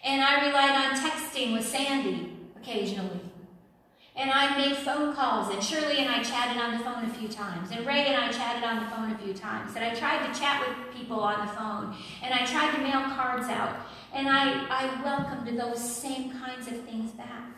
And 0.04 0.24
I 0.24 0.48
relied 0.48 0.72
on 0.72 0.98
texting 0.98 1.54
with 1.54 1.68
Sandy 1.68 2.36
occasionally. 2.58 3.22
And 4.16 4.30
I 4.30 4.56
made 4.58 4.78
phone 4.78 5.16
calls, 5.16 5.52
and 5.52 5.64
Shirley 5.64 5.98
and 5.98 6.10
I 6.10 6.22
chatted 6.22 6.62
on 6.62 6.78
the 6.78 6.84
phone 6.84 7.04
a 7.04 7.14
few 7.16 7.28
times, 7.28 7.72
and 7.72 7.86
Ray 7.86 8.06
and 8.06 8.16
I 8.16 8.32
chatted 8.32 8.64
on 8.64 8.84
the 8.84 8.90
phone 8.92 9.12
a 9.12 9.18
few 9.18 9.34
times. 9.34 9.76
And 9.76 9.84
I 9.84 9.96
tried 9.96 10.32
to 10.32 10.40
chat 10.40 10.62
with 10.68 10.96
people 10.96 11.20
on 11.20 11.46
the 11.46 11.52
phone, 11.54 11.96
and 12.22 12.32
I 12.32 12.46
tried 12.46 12.76
to 12.76 12.82
mail 12.82 13.02
cards 13.16 13.48
out, 13.50 13.76
and 14.14 14.30
I, 14.30 14.68
I 14.70 15.04
welcomed 15.04 15.60
those 15.60 15.80
same 15.80 16.32
kinds 16.32 16.68
of 16.68 16.80
things 16.82 17.12
back. 17.12 17.54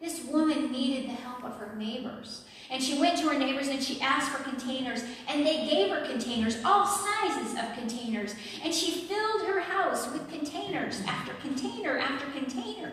This 0.00 0.24
woman 0.24 0.72
needed 0.72 1.10
the 1.10 1.14
help 1.14 1.44
of 1.44 1.56
her 1.56 1.74
neighbors. 1.76 2.44
And 2.70 2.82
she 2.82 2.98
went 2.98 3.16
to 3.18 3.28
her 3.28 3.38
neighbors 3.38 3.68
and 3.68 3.82
she 3.82 4.00
asked 4.00 4.30
for 4.30 4.42
containers, 4.42 5.02
and 5.28 5.46
they 5.46 5.68
gave 5.68 5.90
her 5.90 6.04
containers, 6.04 6.58
all 6.64 6.86
sizes 6.86 7.52
of 7.52 7.72
containers. 7.78 8.34
And 8.62 8.74
she 8.74 8.90
filled 9.06 9.46
her 9.46 9.60
house 9.60 10.12
with 10.12 10.28
containers 10.28 11.00
after 11.06 11.32
container 11.34 11.96
after 11.98 12.26
container. 12.32 12.92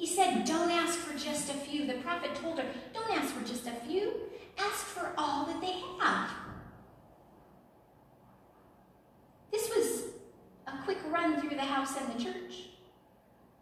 He 0.00 0.06
said, 0.06 0.46
Don't 0.46 0.70
ask 0.70 0.98
for 0.98 1.16
just 1.18 1.50
a 1.50 1.52
few. 1.52 1.86
The 1.86 1.98
prophet 1.98 2.34
told 2.34 2.58
her, 2.58 2.64
Don't 2.94 3.10
ask 3.10 3.34
for 3.34 3.46
just 3.46 3.66
a 3.66 3.72
few, 3.86 4.14
ask 4.56 4.86
for 4.86 5.12
all 5.18 5.44
that 5.44 5.60
they 5.60 5.78
have. 5.98 6.30
This 9.52 9.68
was 9.68 10.04
a 10.66 10.82
quick 10.84 10.96
run 11.10 11.38
through 11.38 11.50
the 11.50 11.60
house 11.60 11.98
and 11.98 12.14
the 12.14 12.24
church. 12.24 12.70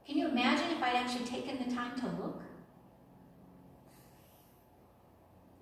Can 0.06 0.16
you 0.16 0.28
imagine 0.28 0.70
if 0.70 0.80
I'd 0.80 0.94
actually 0.94 1.24
taken 1.24 1.58
the 1.58 1.74
time 1.74 1.98
to 1.98 2.06
look? 2.06 2.40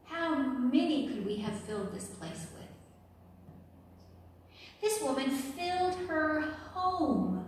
How 0.04 0.36
many 0.36 1.08
could 1.08 1.24
we 1.24 1.36
have 1.38 1.58
filled 1.58 1.94
this 1.94 2.08
place 2.08 2.48
with? 2.54 2.68
This 4.82 5.02
woman 5.02 5.30
filled 5.30 5.94
her 6.06 6.42
home 6.74 7.46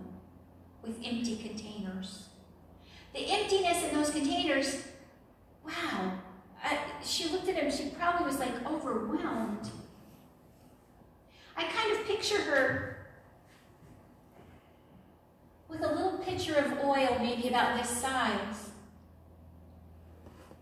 with 0.81 0.95
empty 1.05 1.37
containers. 1.37 2.28
Emptiness 3.49 3.83
in 3.83 3.95
those 3.95 4.11
containers, 4.11 4.83
wow. 5.65 6.11
I, 6.63 6.77
she 7.03 7.29
looked 7.29 7.49
at 7.49 7.55
him, 7.55 7.71
she 7.71 7.89
probably 7.97 8.27
was 8.27 8.37
like 8.37 8.63
overwhelmed. 8.63 9.71
I 11.57 11.63
kind 11.63 11.91
of 11.91 12.05
picture 12.05 12.39
her 12.41 13.07
with 15.67 15.81
a 15.81 15.87
little 15.87 16.19
pitcher 16.19 16.57
of 16.57 16.85
oil, 16.85 17.17
maybe 17.19 17.47
about 17.47 17.81
this 17.81 17.89
size. 17.89 18.69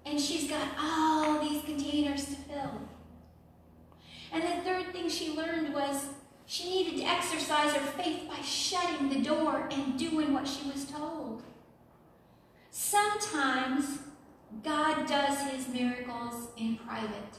And 0.06 0.17
she's 0.17 0.50
got 0.50 0.70
all 0.79 1.41
these 1.41 1.63
containers 1.63 2.24
to 2.25 2.36
fill. 2.36 2.82
And 4.32 4.44
the 4.44 4.63
third 4.63 4.94
thing 4.94 5.10
she 5.10 5.34
learned 5.34 5.74
was 5.74 6.06
she 6.46 6.70
needed 6.70 7.01
to 7.01 7.03
exercise 7.06 7.74
her 7.74 7.86
faith 8.01 8.29
by 8.29 8.41
shutting 8.41 9.10
the 9.10 9.22
door 9.22 9.67
and 9.72 10.00
doing 10.00 10.34
what 10.34 10.48
she 10.48 10.70
was 10.70 10.86
told. 10.86 11.44
Sometimes 12.79 13.98
God 14.63 15.07
does 15.07 15.41
his 15.51 15.67
miracles 15.67 16.50
in 16.57 16.77
private. 16.77 17.36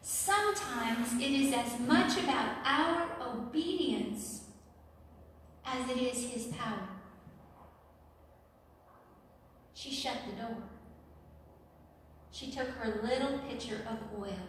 Sometimes 0.00 1.20
it 1.20 1.30
is 1.30 1.52
as 1.52 1.78
much 1.80 2.18
about 2.18 2.56
our 2.64 3.08
obedience 3.20 4.44
as 5.66 5.90
it 5.90 5.98
is 5.98 6.30
his 6.30 6.46
power. 6.54 6.88
She 9.74 9.90
shut 9.90 10.16
the 10.26 10.42
door. 10.42 10.62
She 12.30 12.50
took 12.50 12.68
her 12.68 13.02
little 13.02 13.40
pitcher 13.40 13.86
of 13.90 13.98
oil 14.18 14.48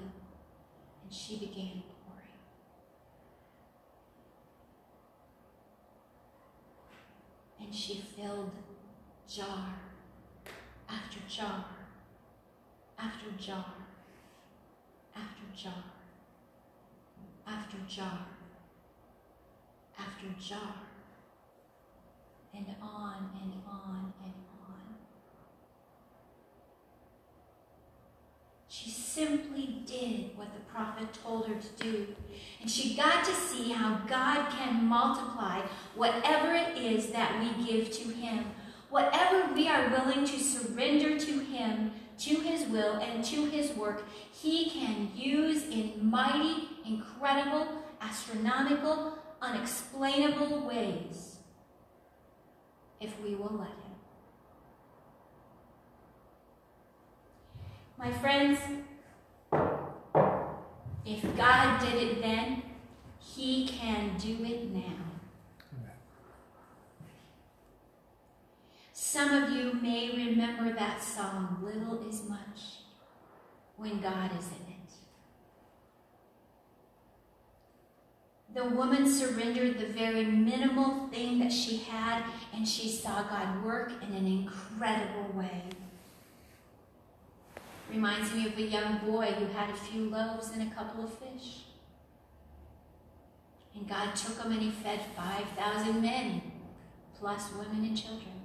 and 1.04 1.14
she 1.14 1.36
began 1.36 1.84
pouring. 2.06 2.40
And 7.60 7.63
she 7.74 8.04
filled 8.16 8.52
jar 9.28 9.74
after 10.88 11.20
jar 11.28 11.66
after 13.00 13.32
jar 13.32 13.66
after 15.16 15.44
jar 15.56 15.84
after 17.48 17.78
jar 17.88 18.28
after 19.98 20.28
jar 20.40 20.76
and 22.54 22.68
on 22.80 23.32
and 23.42 23.54
on 23.68 24.14
and 24.24 24.34
on. 24.70 24.96
She 28.84 28.90
simply 28.90 29.78
did 29.86 30.36
what 30.36 30.54
the 30.54 30.60
prophet 30.72 31.08
told 31.24 31.48
her 31.48 31.56
to 31.56 31.84
do. 31.84 32.08
And 32.60 32.70
she 32.70 32.98
got 32.98 33.24
to 33.24 33.34
see 33.34 33.72
how 33.72 34.02
God 34.08 34.50
can 34.50 34.84
multiply 34.86 35.62
whatever 35.96 36.54
it 36.54 36.78
is 36.78 37.08
that 37.12 37.40
we 37.40 37.66
give 37.66 37.92
to 37.92 38.10
Him. 38.10 38.46
Whatever 38.90 39.54
we 39.54 39.70
are 39.70 39.90
willing 39.90 40.26
to 40.26 40.38
surrender 40.38 41.18
to 41.18 41.40
Him, 41.40 41.94
to 42.20 42.36
His 42.42 42.68
will, 42.68 42.96
and 42.96 43.24
to 43.24 43.46
His 43.46 43.72
work, 43.72 44.04
He 44.34 44.70
can 44.70 45.12
use 45.16 45.64
in 45.64 45.94
mighty, 46.02 46.68
incredible, 46.86 47.68
astronomical, 48.02 49.18
unexplainable 49.42 50.68
ways 50.68 51.38
if 53.00 53.18
we 53.22 53.36
will 53.36 53.56
let 53.58 53.70
Him. 53.70 53.93
My 58.04 58.12
friends, 58.12 58.60
if 61.06 61.38
God 61.38 61.80
did 61.80 61.94
it 62.04 62.22
then, 62.22 62.64
He 63.18 63.66
can 63.66 64.18
do 64.18 64.44
it 64.44 64.70
now. 64.72 64.82
Some 68.92 69.32
of 69.32 69.52
you 69.52 69.80
may 69.82 70.12
remember 70.18 70.74
that 70.74 71.02
song, 71.02 71.60
Little 71.64 72.06
is 72.06 72.28
Much, 72.28 72.82
when 73.78 74.02
God 74.02 74.32
is 74.38 74.48
in 74.48 74.74
it. 74.74 74.92
The 78.54 78.76
woman 78.76 79.10
surrendered 79.10 79.80
the 79.80 79.88
very 79.88 80.26
minimal 80.26 81.08
thing 81.08 81.40
that 81.40 81.54
she 81.54 81.78
had, 81.78 82.24
and 82.54 82.68
she 82.68 82.90
saw 82.90 83.24
God 83.24 83.64
work 83.64 83.94
in 84.06 84.14
an 84.14 84.28
incredible 84.28 85.32
way. 85.34 85.62
Reminds 87.94 88.34
me 88.34 88.48
of 88.48 88.58
a 88.58 88.62
young 88.62 88.98
boy 89.06 89.28
who 89.38 89.46
had 89.46 89.70
a 89.70 89.76
few 89.76 90.10
loaves 90.10 90.50
and 90.50 90.64
a 90.64 90.76
couple 90.76 91.04
of 91.04 91.14
fish. 91.14 91.66
And 93.76 93.88
God 93.88 94.16
took 94.16 94.38
them 94.38 94.52
and 94.52 94.62
he 94.62 94.72
fed 94.72 95.00
5,000 95.16 96.02
men, 96.02 96.42
plus 97.20 97.52
women 97.54 97.86
and 97.86 97.96
children. 97.96 98.44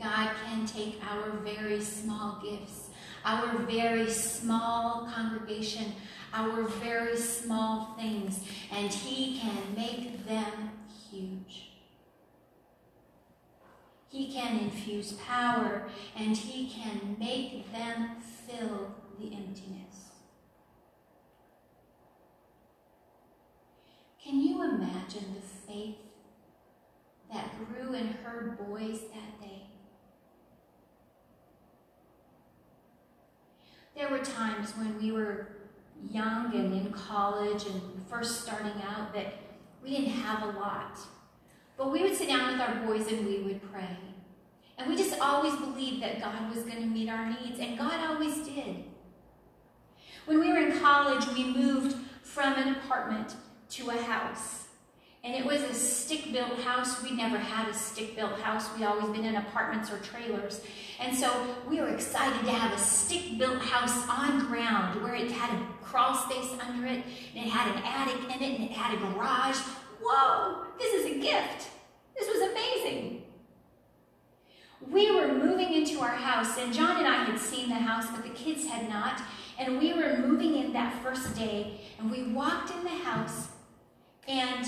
God 0.00 0.30
can 0.44 0.66
take 0.66 1.00
our 1.06 1.30
very 1.38 1.82
small 1.82 2.42
gifts, 2.42 2.88
our 3.24 3.58
very 3.58 4.10
small 4.10 5.10
congregation, 5.14 5.92
our 6.32 6.64
very 6.64 7.16
small 7.16 7.94
things, 7.98 8.40
and 8.70 8.92
He 8.92 9.38
can 9.38 9.74
make 9.74 10.26
them 10.26 10.70
huge. 11.10 11.75
He 14.16 14.32
can 14.32 14.58
infuse 14.58 15.12
power, 15.12 15.82
and 16.16 16.34
He 16.34 16.70
can 16.70 17.16
make 17.18 17.70
them 17.70 18.16
fill 18.46 18.94
the 19.20 19.26
emptiness. 19.26 20.12
Can 24.24 24.40
you 24.40 24.62
imagine 24.62 25.34
the 25.34 25.70
faith 25.70 25.96
that 27.30 27.50
grew 27.58 27.92
in 27.92 28.06
her 28.24 28.58
boys 28.58 29.00
that 29.12 29.38
day? 29.38 29.64
There 33.94 34.08
were 34.08 34.24
times 34.24 34.70
when 34.78 34.98
we 34.98 35.12
were 35.12 35.48
young 36.10 36.54
and 36.54 36.72
in 36.72 36.90
college 36.90 37.66
and 37.66 37.82
first 38.08 38.40
starting 38.40 38.80
out 38.82 39.12
that 39.12 39.34
we 39.84 39.90
didn't 39.90 40.12
have 40.12 40.42
a 40.42 40.58
lot. 40.58 40.98
But 41.76 41.92
we 41.92 42.02
would 42.02 42.16
sit 42.16 42.28
down 42.28 42.52
with 42.52 42.60
our 42.62 42.86
boys 42.86 43.06
and 43.08 43.26
we 43.26 43.42
would 43.42 43.60
pray. 43.70 43.98
And 44.78 44.88
we 44.88 44.96
just 44.96 45.18
always 45.20 45.56
believed 45.56 46.02
that 46.02 46.20
God 46.20 46.54
was 46.54 46.64
going 46.64 46.80
to 46.80 46.86
meet 46.86 47.08
our 47.08 47.30
needs, 47.30 47.58
and 47.60 47.78
God 47.78 47.98
always 48.08 48.38
did. 48.46 48.84
When 50.26 50.40
we 50.40 50.52
were 50.52 50.58
in 50.58 50.78
college, 50.78 51.26
we 51.28 51.44
moved 51.44 51.96
from 52.22 52.54
an 52.54 52.74
apartment 52.76 53.34
to 53.70 53.90
a 53.90 54.02
house. 54.02 54.64
And 55.24 55.34
it 55.34 55.44
was 55.44 55.60
a 55.62 55.74
stick-built 55.74 56.60
house. 56.60 57.02
We 57.02 57.10
never 57.10 57.36
had 57.36 57.68
a 57.68 57.74
stick-built 57.74 58.38
house. 58.40 58.68
We'd 58.76 58.84
always 58.84 59.08
been 59.08 59.24
in 59.24 59.34
apartments 59.36 59.90
or 59.90 59.98
trailers. 59.98 60.60
And 61.00 61.16
so 61.16 61.56
we 61.68 61.80
were 61.80 61.88
excited 61.88 62.44
to 62.44 62.52
have 62.52 62.72
a 62.72 62.80
stick-built 62.80 63.62
house 63.62 64.08
on 64.08 64.46
ground 64.46 65.02
where 65.02 65.14
it 65.14 65.30
had 65.32 65.52
a 65.52 65.66
crawl 65.82 66.14
space 66.14 66.50
under 66.64 66.86
it, 66.86 67.02
and 67.34 67.46
it 67.46 67.50
had 67.50 67.74
an 67.74 67.82
attic 67.84 68.36
in 68.36 68.42
it, 68.42 68.60
and 68.60 68.70
it 68.70 68.72
had 68.72 68.94
a 68.94 69.00
garage. 69.00 69.58
Whoa, 70.00 70.66
this 70.78 70.92
is 70.94 71.06
a 71.06 71.18
gift. 71.18 71.70
This 72.16 72.28
was 72.28 72.50
amazing. 72.50 73.22
We 74.90 75.14
were 75.14 75.28
moving 75.28 75.72
into 75.74 76.00
our 76.00 76.14
house, 76.14 76.56
and 76.58 76.72
John 76.72 76.98
and 76.98 77.06
I 77.06 77.24
had 77.24 77.38
seen 77.38 77.68
the 77.68 77.74
house, 77.74 78.06
but 78.10 78.22
the 78.22 78.30
kids 78.30 78.66
had 78.66 78.88
not. 78.88 79.20
And 79.58 79.78
we 79.78 79.92
were 79.92 80.18
moving 80.18 80.56
in 80.56 80.72
that 80.74 81.02
first 81.02 81.34
day, 81.34 81.80
and 81.98 82.10
we 82.10 82.24
walked 82.24 82.70
in 82.70 82.84
the 82.84 82.90
house, 82.90 83.48
and 84.28 84.66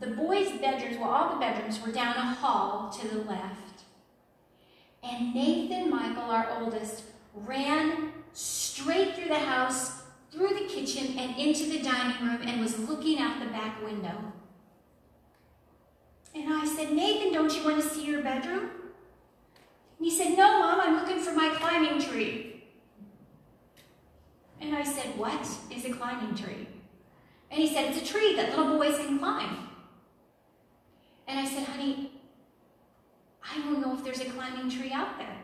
The 0.00 0.08
boys' 0.08 0.50
bedrooms, 0.60 0.98
well, 0.98 1.10
all 1.10 1.34
the 1.34 1.40
bedrooms 1.40 1.80
were 1.80 1.92
down 1.92 2.16
a 2.16 2.34
hall 2.34 2.90
to 2.90 3.08
the 3.08 3.22
left. 3.22 3.84
And 5.02 5.34
Nathan 5.34 5.88
Michael, 5.90 6.30
our 6.30 6.60
oldest, 6.60 7.04
ran 7.32 8.12
straight 8.32 9.14
through 9.14 9.28
the 9.28 9.38
house, 9.38 10.02
through 10.32 10.48
the 10.48 10.66
kitchen, 10.66 11.16
and 11.18 11.36
into 11.38 11.66
the 11.66 11.82
dining 11.82 12.26
room 12.26 12.40
and 12.42 12.60
was 12.60 12.78
looking 12.78 13.18
out 13.18 13.38
the 13.38 13.46
back 13.46 13.82
window. 13.84 14.32
And 16.34 16.52
I 16.52 16.66
said, 16.66 16.92
Nathan, 16.92 17.32
don't 17.32 17.54
you 17.54 17.64
want 17.64 17.80
to 17.80 17.88
see 17.88 18.04
your 18.04 18.22
bedroom? 18.22 18.70
He 20.04 20.10
said, 20.10 20.36
No, 20.36 20.58
Mom, 20.60 20.80
I'm 20.82 20.96
looking 20.96 21.18
for 21.18 21.32
my 21.32 21.48
climbing 21.54 21.98
tree. 21.98 22.62
And 24.60 24.76
I 24.76 24.84
said, 24.84 25.16
What 25.16 25.48
is 25.74 25.86
a 25.86 25.92
climbing 25.92 26.34
tree? 26.34 26.68
And 27.50 27.62
he 27.62 27.72
said, 27.72 27.86
It's 27.86 28.02
a 28.02 28.12
tree 28.12 28.36
that 28.36 28.50
little 28.50 28.76
boys 28.76 28.98
can 28.98 29.18
climb. 29.18 29.66
And 31.26 31.40
I 31.40 31.46
said, 31.46 31.64
Honey, 31.64 32.12
I 33.50 33.56
don't 33.60 33.80
know 33.80 33.94
if 33.94 34.04
there's 34.04 34.20
a 34.20 34.26
climbing 34.26 34.70
tree 34.70 34.92
out 34.92 35.16
there. 35.16 35.38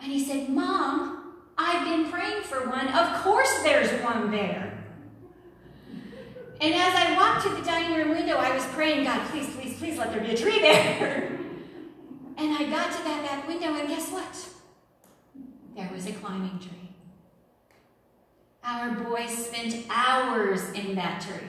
And 0.00 0.10
he 0.10 0.24
said, 0.24 0.48
Mom, 0.48 1.34
I've 1.56 1.86
been 1.86 2.10
praying 2.10 2.42
for 2.42 2.68
one. 2.68 2.88
Of 2.88 3.22
course 3.22 3.62
there's 3.62 4.02
one 4.02 4.32
there. 4.32 4.84
And 6.60 6.74
as 6.74 6.92
I 6.92 7.14
walked 7.16 7.46
to 7.46 7.50
the 7.50 7.62
dining 7.62 7.96
room 7.96 8.10
window, 8.10 8.34
I 8.38 8.52
was 8.52 8.64
praying, 8.66 9.04
God, 9.04 9.24
please, 9.30 9.48
please, 9.54 9.78
please 9.78 9.96
let 9.96 10.10
there 10.10 10.22
be 10.22 10.32
a 10.32 10.36
tree 10.36 10.58
there. 10.58 11.28
and 12.36 12.54
I 12.54 12.70
got 12.70 12.92
to 12.92 13.04
that 13.04 13.24
back 13.24 13.48
window, 13.48 13.74
and 13.74 13.88
guess 13.88 14.10
what? 14.10 14.48
There 15.76 15.90
was 15.92 16.06
a 16.06 16.12
climbing 16.12 16.58
tree. 16.58 16.90
Our 18.64 18.92
boys 18.92 19.46
spent 19.46 19.86
hours 19.90 20.70
in 20.72 20.94
that 20.94 21.20
tree, 21.20 21.48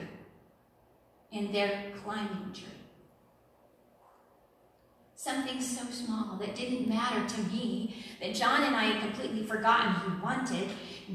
in 1.30 1.52
their 1.52 1.92
climbing 2.02 2.52
tree. 2.52 2.64
Something 5.14 5.60
so 5.60 5.84
small 5.90 6.36
that 6.38 6.54
didn't 6.54 6.88
matter 6.88 7.26
to 7.26 7.40
me, 7.44 8.04
that 8.20 8.34
John 8.34 8.62
and 8.62 8.76
I 8.76 8.84
had 8.84 9.00
completely 9.00 9.46
forgotten 9.46 9.94
he 9.94 10.22
wanted, 10.22 10.68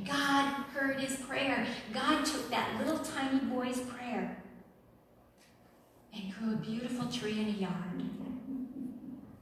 God 0.08 0.46
heard 0.74 1.00
his 1.00 1.18
prayer. 1.18 1.68
God 1.94 2.26
took 2.26 2.50
that 2.50 2.80
little 2.80 3.00
tiny 3.00 3.40
boy's 3.40 3.82
prayer 3.82 4.42
and 6.14 6.34
grew 6.34 6.54
a 6.54 6.58
beautiful 6.58 7.08
tree 7.08 7.40
in 7.40 7.48
a 7.50 7.60
yard 7.60 8.00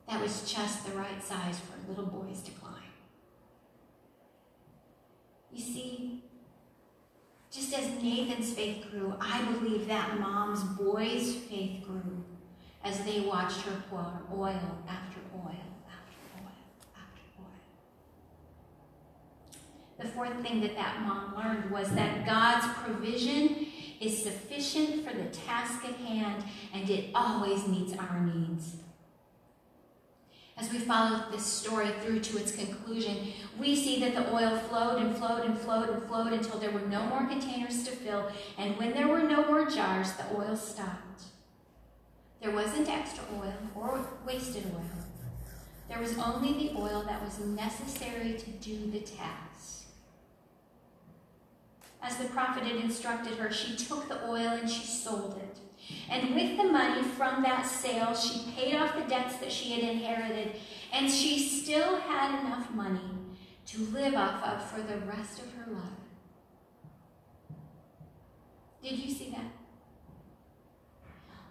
that 0.07 0.21
was 0.21 0.51
just 0.51 0.85
the 0.85 0.91
right 0.93 1.23
size 1.23 1.59
for 1.59 1.89
little 1.89 2.05
boys 2.05 2.41
to 2.43 2.51
climb. 2.51 2.73
You 5.51 5.61
see, 5.61 6.23
just 7.51 7.73
as 7.73 8.01
Nathan's 8.01 8.53
faith 8.53 8.85
grew, 8.91 9.15
I 9.19 9.43
believe 9.43 9.87
that 9.87 10.19
mom's 10.19 10.63
boy's 10.63 11.35
faith 11.35 11.83
grew 11.83 12.23
as 12.83 13.03
they 13.03 13.21
watched 13.21 13.61
her 13.61 13.83
pour 13.89 14.21
oil 14.31 14.77
after 14.87 15.19
oil 15.35 15.65
after 15.89 16.17
oil 16.35 16.51
after 16.95 17.21
oil. 17.39 17.49
The 19.99 20.07
fourth 20.09 20.41
thing 20.41 20.61
that 20.61 20.75
that 20.75 21.01
mom 21.01 21.35
learned 21.35 21.71
was 21.71 21.89
that 21.91 22.25
God's 22.25 22.67
provision 22.83 23.67
is 23.99 24.23
sufficient 24.23 25.07
for 25.07 25.17
the 25.17 25.25
task 25.25 25.83
at 25.83 25.95
hand 25.95 26.43
and 26.73 26.89
it 26.89 27.09
always 27.15 27.67
meets 27.67 27.93
our 27.97 28.21
needs. 28.21 28.75
As 30.59 30.71
we 30.71 30.79
follow 30.79 31.23
this 31.31 31.45
story 31.45 31.89
through 32.01 32.21
to 32.21 32.37
its 32.37 32.55
conclusion, 32.55 33.31
we 33.59 33.75
see 33.75 33.99
that 33.99 34.15
the 34.15 34.33
oil 34.33 34.57
flowed 34.57 34.99
and 35.01 35.15
flowed 35.15 35.45
and 35.45 35.57
flowed 35.57 35.89
and 35.89 36.01
flowed 36.03 36.33
until 36.33 36.57
there 36.59 36.71
were 36.71 36.81
no 36.81 37.03
more 37.05 37.25
containers 37.25 37.83
to 37.83 37.91
fill. 37.91 38.31
And 38.57 38.75
when 38.77 38.93
there 38.93 39.07
were 39.07 39.21
no 39.21 39.45
more 39.45 39.69
jars, 39.69 40.13
the 40.13 40.35
oil 40.35 40.55
stopped. 40.55 41.25
There 42.41 42.51
wasn't 42.51 42.89
extra 42.89 43.23
oil 43.39 43.53
or 43.75 43.99
wasted 44.25 44.65
oil. 44.73 44.89
There 45.89 45.99
was 45.99 46.17
only 46.17 46.53
the 46.53 46.75
oil 46.75 47.03
that 47.07 47.23
was 47.23 47.39
necessary 47.39 48.33
to 48.33 48.49
do 48.49 48.89
the 48.91 48.99
task. 48.99 49.46
As 52.01 52.17
the 52.17 52.25
prophet 52.25 52.63
had 52.63 52.75
instructed 52.75 53.37
her, 53.37 53.51
she 53.51 53.75
took 53.75 54.07
the 54.07 54.23
oil 54.27 54.49
and 54.49 54.69
she 54.69 54.85
sold 54.85 55.37
it. 55.37 55.57
And 56.09 56.35
with 56.35 56.57
the 56.57 56.65
money 56.65 57.01
from 57.01 57.43
that 57.43 57.65
sale, 57.65 58.13
she 58.13 58.51
paid 58.51 58.75
off 58.75 58.95
the 58.95 59.07
debts 59.09 59.37
that 59.37 59.51
she 59.51 59.71
had 59.71 59.83
inherited, 59.83 60.55
and 60.93 61.09
she 61.09 61.39
still 61.39 61.97
had 61.97 62.39
enough 62.41 62.73
money 62.73 62.99
to 63.67 63.81
live 63.87 64.15
off 64.15 64.43
of 64.43 64.69
for 64.69 64.81
the 64.81 64.97
rest 65.05 65.39
of 65.39 65.53
her 65.53 65.71
life. 65.71 65.83
Did 68.81 68.99
you 68.99 69.13
see 69.13 69.31
that? 69.31 69.51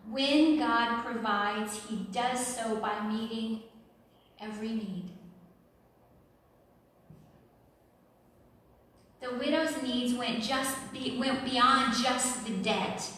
When 0.09 0.59
God 0.59 1.05
provides, 1.05 1.81
he 1.89 2.07
does 2.13 2.47
so 2.47 2.77
by 2.77 3.07
meeting 3.09 3.63
every 4.41 4.69
need. 4.69 5.11
The 9.21 9.35
widow's 9.35 9.83
needs 9.83 10.15
went 10.15 10.43
just 10.43 10.93
be, 10.93 11.17
went 11.19 11.45
beyond 11.45 11.95
just 11.95 12.45
the 12.45 12.53
debt. 12.53 13.11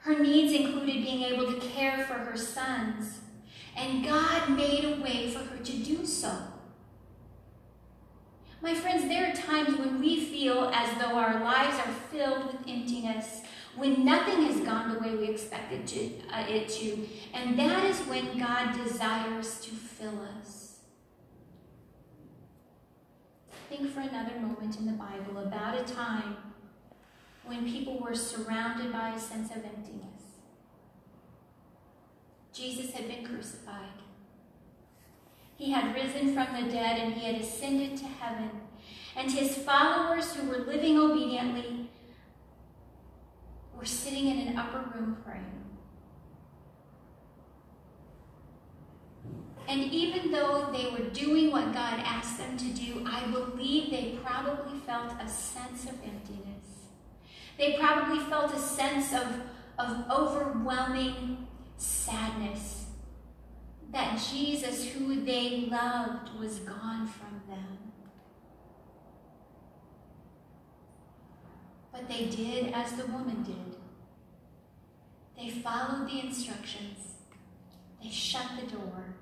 Her 0.00 0.18
needs 0.18 0.52
included 0.52 1.02
being 1.02 1.22
able 1.22 1.52
to 1.52 1.60
care 1.68 2.04
for 2.06 2.14
her 2.14 2.36
sons, 2.36 3.20
and 3.76 4.04
God 4.04 4.50
made 4.50 4.84
a 4.84 5.02
way 5.02 5.30
for 5.30 5.40
her 5.40 5.56
to 5.56 5.72
do 5.72 6.04
so. 6.04 6.32
My 8.60 8.74
friends, 8.74 9.08
there 9.08 9.30
are 9.30 9.34
times 9.34 9.76
when 9.78 10.00
we 10.00 10.24
feel 10.24 10.70
as 10.74 10.96
though 10.98 11.16
our 11.16 11.42
lives 11.42 11.76
are 11.78 11.92
filled 12.10 12.46
with 12.46 12.68
emptiness, 12.68 13.42
when 13.76 14.04
nothing 14.04 14.44
has 14.44 14.60
gone 14.60 14.94
the 14.94 15.00
way 15.00 15.14
we 15.16 15.28
expected 15.28 15.86
to, 15.88 16.10
uh, 16.32 16.46
it 16.48 16.68
to, 16.68 17.06
and 17.34 17.58
that 17.58 17.84
is 17.84 17.98
when 18.02 18.38
God 18.38 18.74
desires 18.74 19.60
to 19.60 19.70
fill 19.70 20.18
us. 20.40 20.63
Think 23.76 23.92
for 23.92 24.00
another 24.00 24.38
moment 24.38 24.76
in 24.78 24.86
the 24.86 24.92
Bible 24.92 25.38
about 25.38 25.78
a 25.78 25.94
time 25.94 26.36
when 27.44 27.64
people 27.64 27.98
were 27.98 28.14
surrounded 28.14 28.92
by 28.92 29.10
a 29.10 29.18
sense 29.18 29.50
of 29.50 29.64
emptiness. 29.64 30.22
Jesus 32.52 32.92
had 32.92 33.08
been 33.08 33.24
crucified. 33.24 33.98
He 35.56 35.72
had 35.72 35.94
risen 35.94 36.34
from 36.34 36.54
the 36.54 36.70
dead 36.70 37.00
and 37.00 37.14
he 37.14 37.26
had 37.26 37.42
ascended 37.42 37.96
to 37.98 38.04
heaven. 38.04 38.50
And 39.16 39.30
his 39.30 39.56
followers 39.56 40.34
who 40.34 40.48
were 40.48 40.58
living 40.58 40.98
obediently 40.98 41.90
were 43.76 43.84
sitting 43.84 44.28
in 44.28 44.48
an 44.48 44.56
upper 44.56 44.88
room 44.94 45.16
praying. 45.24 45.63
And 49.66 49.82
even 49.84 50.30
though 50.30 50.70
they 50.72 50.90
were 50.90 51.08
doing 51.10 51.50
what 51.50 51.72
God 51.72 52.00
asked 52.04 52.38
them 52.38 52.56
to 52.56 52.66
do, 52.66 53.02
I 53.06 53.24
believe 53.26 53.90
they 53.90 54.18
probably 54.22 54.78
felt 54.80 55.12
a 55.20 55.28
sense 55.28 55.84
of 55.84 55.94
emptiness. 56.04 56.64
They 57.56 57.76
probably 57.78 58.18
felt 58.24 58.52
a 58.52 58.58
sense 58.58 59.12
of, 59.14 59.26
of 59.78 60.10
overwhelming 60.10 61.46
sadness 61.76 62.86
that 63.92 64.20
Jesus, 64.30 64.88
who 64.88 65.24
they 65.24 65.68
loved, 65.70 66.38
was 66.38 66.58
gone 66.58 67.06
from 67.06 67.40
them. 67.48 67.78
But 71.92 72.08
they 72.08 72.26
did 72.26 72.72
as 72.74 72.92
the 72.92 73.06
woman 73.06 73.44
did. 73.44 73.76
They 75.36 75.48
followed 75.48 76.08
the 76.08 76.26
instructions. 76.26 76.98
They 78.02 78.10
shut 78.10 78.46
the 78.60 78.66
door 78.66 79.13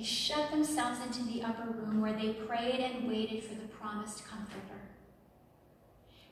they 0.00 0.06
shut 0.06 0.50
themselves 0.50 0.98
into 1.04 1.30
the 1.30 1.42
upper 1.42 1.70
room 1.70 2.00
where 2.00 2.14
they 2.14 2.30
prayed 2.30 2.80
and 2.80 3.06
waited 3.06 3.44
for 3.44 3.54
the 3.54 3.68
promised 3.68 4.26
comforter. 4.26 4.80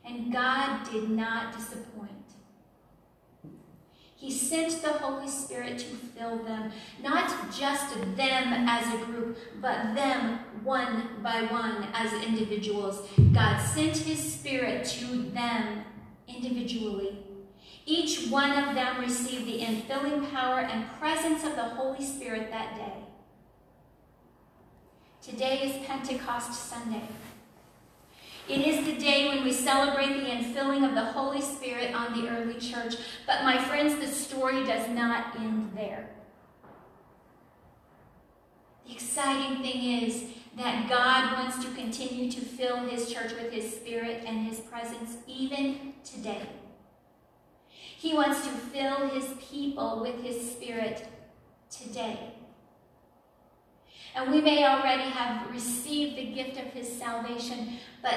And 0.06 0.32
God 0.32 0.90
did 0.90 1.10
not 1.10 1.54
disappoint. 1.54 2.08
He 4.16 4.32
sent 4.32 4.80
the 4.80 4.94
Holy 4.94 5.28
Spirit 5.28 5.78
to 5.80 5.84
fill 5.84 6.42
them, 6.44 6.72
not 7.02 7.30
just 7.52 7.94
them 8.16 8.66
as 8.66 8.94
a 8.94 9.04
group, 9.04 9.36
but 9.60 9.94
them 9.94 10.38
one 10.64 11.22
by 11.22 11.42
one 11.42 11.88
as 11.92 12.10
individuals. 12.24 13.06
God 13.34 13.58
sent 13.58 13.98
his 13.98 14.32
Spirit 14.32 14.86
to 14.86 15.30
them 15.30 15.84
individually. 16.26 17.18
Each 17.84 18.28
one 18.28 18.50
of 18.50 18.74
them 18.74 18.98
received 18.98 19.44
the 19.46 19.60
infilling 19.60 20.30
power 20.30 20.60
and 20.60 20.88
presence 20.98 21.44
of 21.44 21.54
the 21.54 21.64
Holy 21.64 22.04
Spirit 22.04 22.50
that 22.50 22.74
day. 22.74 23.07
Today 25.28 25.60
is 25.60 25.86
Pentecost 25.86 26.70
Sunday. 26.70 27.02
It 28.48 28.66
is 28.66 28.86
the 28.86 28.96
day 28.98 29.28
when 29.28 29.44
we 29.44 29.52
celebrate 29.52 30.14
the 30.14 30.26
infilling 30.26 30.88
of 30.88 30.94
the 30.94 31.04
Holy 31.04 31.42
Spirit 31.42 31.94
on 31.94 32.18
the 32.18 32.30
early 32.30 32.58
church. 32.58 32.94
But 33.26 33.44
my 33.44 33.62
friends, 33.62 34.00
the 34.00 34.06
story 34.06 34.64
does 34.64 34.88
not 34.88 35.36
end 35.38 35.72
there. 35.76 36.08
The 38.86 38.94
exciting 38.94 39.60
thing 39.60 40.02
is 40.02 40.24
that 40.56 40.88
God 40.88 41.34
wants 41.34 41.62
to 41.62 41.74
continue 41.74 42.30
to 42.32 42.40
fill 42.40 42.78
his 42.86 43.12
church 43.12 43.32
with 43.32 43.52
his 43.52 43.70
spirit 43.70 44.22
and 44.26 44.46
his 44.46 44.60
presence 44.60 45.18
even 45.26 45.92
today. 46.04 46.48
He 47.70 48.14
wants 48.14 48.40
to 48.46 48.48
fill 48.48 49.08
his 49.08 49.26
people 49.38 50.00
with 50.00 50.22
his 50.22 50.52
spirit 50.52 51.06
today. 51.70 52.32
And 54.14 54.30
we 54.30 54.40
may 54.40 54.64
already 54.64 55.10
have 55.10 55.50
received 55.50 56.16
the 56.16 56.32
gift 56.32 56.58
of 56.58 56.72
his 56.72 56.90
salvation, 56.90 57.78
but 58.02 58.14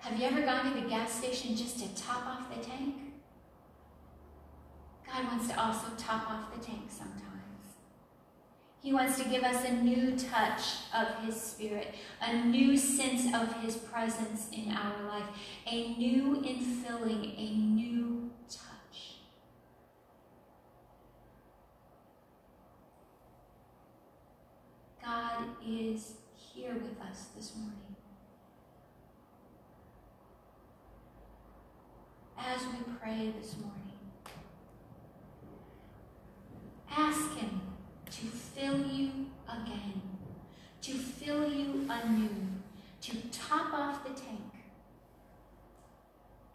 have 0.00 0.18
you 0.18 0.26
ever 0.26 0.42
gone 0.42 0.74
to 0.74 0.80
the 0.80 0.88
gas 0.88 1.12
station 1.12 1.56
just 1.56 1.78
to 1.78 1.94
top 1.94 2.26
off 2.26 2.54
the 2.54 2.62
tank? 2.62 2.94
God 5.06 5.24
wants 5.24 5.48
to 5.48 5.60
also 5.60 5.86
top 5.96 6.30
off 6.30 6.54
the 6.54 6.64
tank 6.64 6.82
sometimes. 6.88 7.24
He 8.82 8.92
wants 8.92 9.16
to 9.18 9.26
give 9.30 9.44
us 9.44 9.64
a 9.64 9.72
new 9.72 10.14
touch 10.14 10.60
of 10.94 11.24
His 11.24 11.40
Spirit, 11.40 11.94
a 12.20 12.44
new 12.44 12.76
sense 12.76 13.34
of 13.34 13.62
His 13.62 13.76
presence 13.76 14.48
in 14.52 14.72
our 14.72 15.08
life, 15.08 15.24
a 15.66 15.94
new 15.94 16.42
infilling, 16.44 17.34
a 17.38 17.56
new 17.56 18.30
touch. 18.46 18.73
God 25.04 25.44
is 25.66 26.14
here 26.34 26.72
with 26.72 26.98
us 27.00 27.26
this 27.36 27.52
morning. 27.56 27.96
As 32.38 32.62
we 32.62 32.94
pray 32.98 33.32
this 33.38 33.56
morning, 33.58 33.98
ask 36.90 37.36
Him 37.36 37.60
to 38.06 38.26
fill 38.26 38.78
you 38.86 39.26
again, 39.46 40.00
to 40.82 40.92
fill 40.92 41.52
you 41.52 41.86
anew, 41.90 42.30
to 43.02 43.16
top 43.30 43.74
off 43.74 44.04
the 44.04 44.14
tank. 44.18 44.40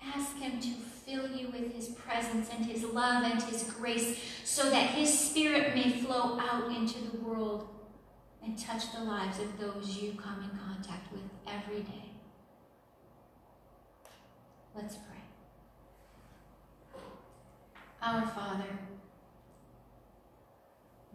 Ask 0.03 0.37
Him 0.37 0.59
to 0.59 0.69
fill 0.69 1.29
you 1.29 1.49
with 1.49 1.75
His 1.75 1.89
presence 1.89 2.49
and 2.55 2.65
His 2.65 2.83
love 2.83 3.23
and 3.23 3.43
His 3.43 3.63
grace 3.63 4.19
so 4.43 4.71
that 4.71 4.89
His 4.89 5.17
Spirit 5.17 5.75
may 5.75 5.91
flow 5.91 6.39
out 6.39 6.75
into 6.75 6.99
the 6.99 7.17
world 7.17 7.67
and 8.49 8.57
touch 8.57 8.91
the 8.93 9.03
lives 9.03 9.39
of 9.39 9.59
those 9.59 9.95
you 9.95 10.13
come 10.13 10.43
in 10.43 10.57
contact 10.57 11.11
with 11.11 11.21
every 11.47 11.83
day. 11.83 12.13
Let's 14.75 14.95
pray. 14.95 15.21
Our 18.01 18.25
Father, 18.25 18.79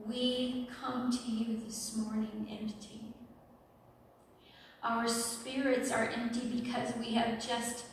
we 0.06 0.68
come 0.80 1.10
to 1.10 1.32
you 1.32 1.58
this 1.64 1.96
morning 1.96 2.46
empty. 2.48 3.00
Our 4.84 5.08
spirits 5.08 5.90
are 5.90 6.06
empty 6.10 6.60
because 6.60 6.94
we 6.96 7.14
have 7.14 7.44
just 7.44 7.86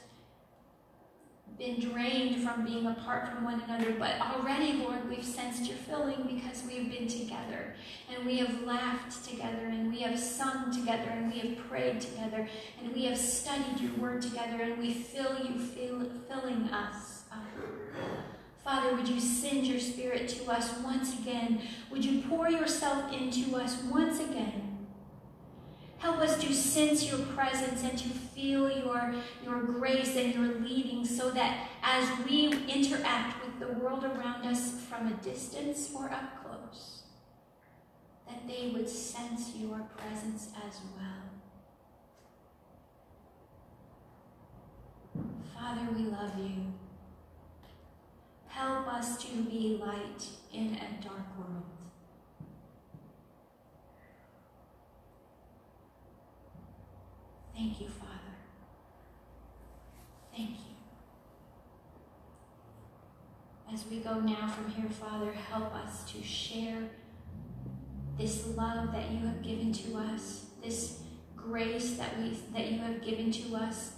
been 1.62 1.80
drained 1.80 2.44
from 2.44 2.66
being 2.66 2.88
apart 2.88 3.28
from 3.28 3.44
one 3.44 3.62
another, 3.62 3.92
but 4.00 4.20
already, 4.20 4.74
Lord, 4.74 5.08
we've 5.08 5.24
sensed 5.24 5.68
your 5.68 5.78
filling 5.78 6.24
because 6.24 6.64
we've 6.64 6.90
been 6.90 7.08
together 7.08 7.76
and 8.12 8.26
we 8.26 8.40
have 8.40 8.64
laughed 8.64 9.24
together 9.30 9.68
and 9.68 9.92
we 9.92 10.00
have 10.00 10.18
sung 10.18 10.72
together 10.72 11.10
and 11.12 11.32
we 11.32 11.40
have 11.40 11.70
prayed 11.70 12.02
together 12.02 12.50
and 12.82 12.92
we 12.96 13.06
have 13.06 13.18
studied 13.18 13.80
your 13.80 13.94
word 13.98 14.24
together 14.24 14.60
and 14.64 14.80
we 14.80 14.92
feel 14.92 15.38
you 15.46 15.60
fill, 15.60 16.10
filling 16.28 16.64
us. 16.70 17.26
Father, 18.64 18.96
would 18.96 19.08
you 19.08 19.20
send 19.20 19.68
your 19.68 19.80
spirit 19.80 20.30
to 20.30 20.52
us 20.52 20.74
once 20.84 21.14
again? 21.20 21.62
Would 21.92 22.04
you 22.04 22.24
pour 22.24 22.50
yourself 22.50 23.14
into 23.14 23.56
us 23.56 23.84
once 23.84 24.20
again? 24.20 24.71
Help 26.02 26.18
us 26.18 26.42
to 26.42 26.52
sense 26.52 27.08
your 27.08 27.20
presence 27.28 27.84
and 27.84 27.96
to 27.96 28.10
feel 28.10 28.72
your, 28.72 29.14
your 29.44 29.62
grace 29.62 30.16
and 30.16 30.34
your 30.34 30.48
leading 30.60 31.06
so 31.06 31.30
that 31.30 31.68
as 31.84 32.10
we 32.26 32.48
interact 32.68 33.46
with 33.46 33.60
the 33.60 33.68
world 33.80 34.04
around 34.04 34.44
us 34.44 34.82
from 34.90 35.06
a 35.06 35.14
distance 35.24 35.92
or 35.96 36.10
up 36.10 36.44
close, 36.44 37.04
that 38.28 38.48
they 38.48 38.72
would 38.74 38.90
sense 38.90 39.52
your 39.56 39.82
presence 39.96 40.50
as 40.68 40.80
well. 40.98 41.30
Father, 45.54 45.88
we 45.96 46.06
love 46.06 46.32
you. 46.40 46.74
Help 48.48 48.88
us 48.88 49.24
to 49.24 49.44
be 49.44 49.80
light 49.80 50.26
in 50.52 50.78
a 50.78 51.04
dark 51.04 51.38
world. 51.38 51.71
Thank 57.62 57.80
you, 57.80 57.90
Father. 57.90 58.34
Thank 60.36 60.50
you. 60.50 60.76
As 63.72 63.86
we 63.86 64.00
go 64.00 64.20
now 64.20 64.48
from 64.48 64.72
here, 64.72 64.90
Father, 64.90 65.32
help 65.32 65.76
us 65.76 66.04
to 66.12 66.24
share 66.24 66.90
this 68.18 68.48
love 68.58 68.92
that 68.94 69.12
you 69.12 69.20
have 69.28 69.44
given 69.44 69.72
to 69.74 69.96
us, 69.96 70.46
this 70.64 71.02
grace 71.38 71.98
that 71.98 72.18
we 72.18 72.36
that 72.52 72.72
you 72.72 72.80
have 72.80 73.00
given 73.04 73.32
to 73.32 73.56
us, 73.56 73.92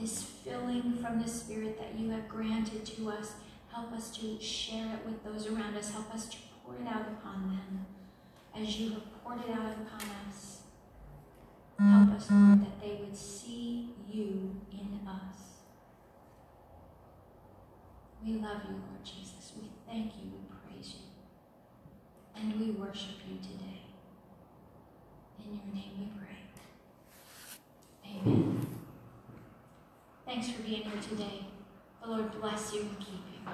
this 0.00 0.22
filling 0.22 0.94
from 0.94 1.20
the 1.20 1.28
Spirit 1.28 1.78
that 1.78 1.98
you 2.00 2.08
have 2.08 2.26
granted 2.26 2.86
to 2.86 3.10
us 3.10 3.34
Help 3.72 3.92
us 3.92 4.10
to 4.16 4.40
share 4.40 4.86
it 4.94 5.06
with 5.06 5.22
those 5.22 5.46
around 5.46 5.76
us. 5.76 5.92
Help 5.92 6.12
us 6.12 6.26
to 6.28 6.36
pour 6.64 6.74
it 6.74 6.88
out 6.88 7.06
upon 7.06 7.48
them 7.48 7.86
as 8.56 8.80
you 8.80 8.90
have 8.90 9.22
poured 9.22 9.38
it 9.40 9.50
out 9.50 9.72
upon 9.72 10.08
us. 10.28 10.59
Help 11.80 12.10
us, 12.10 12.30
Lord, 12.30 12.60
that 12.60 12.78
they 12.78 12.98
would 13.00 13.16
see 13.16 13.94
you 14.06 14.60
in 14.70 15.00
us. 15.08 15.62
We 18.22 18.34
love 18.34 18.60
you, 18.68 18.74
Lord 18.74 19.02
Jesus. 19.02 19.52
We 19.56 19.70
thank 19.86 20.12
you. 20.16 20.30
We 20.30 20.74
praise 20.74 20.96
you. 20.98 21.06
And 22.36 22.60
we 22.60 22.72
worship 22.72 23.16
you 23.26 23.38
today. 23.38 23.80
In 25.38 25.54
your 25.54 25.74
name 25.74 25.92
we 25.98 26.12
pray. 26.20 26.36
Amen. 28.04 28.66
Thanks 30.26 30.50
for 30.50 30.62
being 30.62 30.82
here 30.82 31.00
today. 31.00 31.46
The 32.02 32.10
Lord 32.10 32.30
bless 32.42 32.74
you 32.74 32.80
and 32.80 32.98
keep 32.98 33.24
you. 33.32 33.52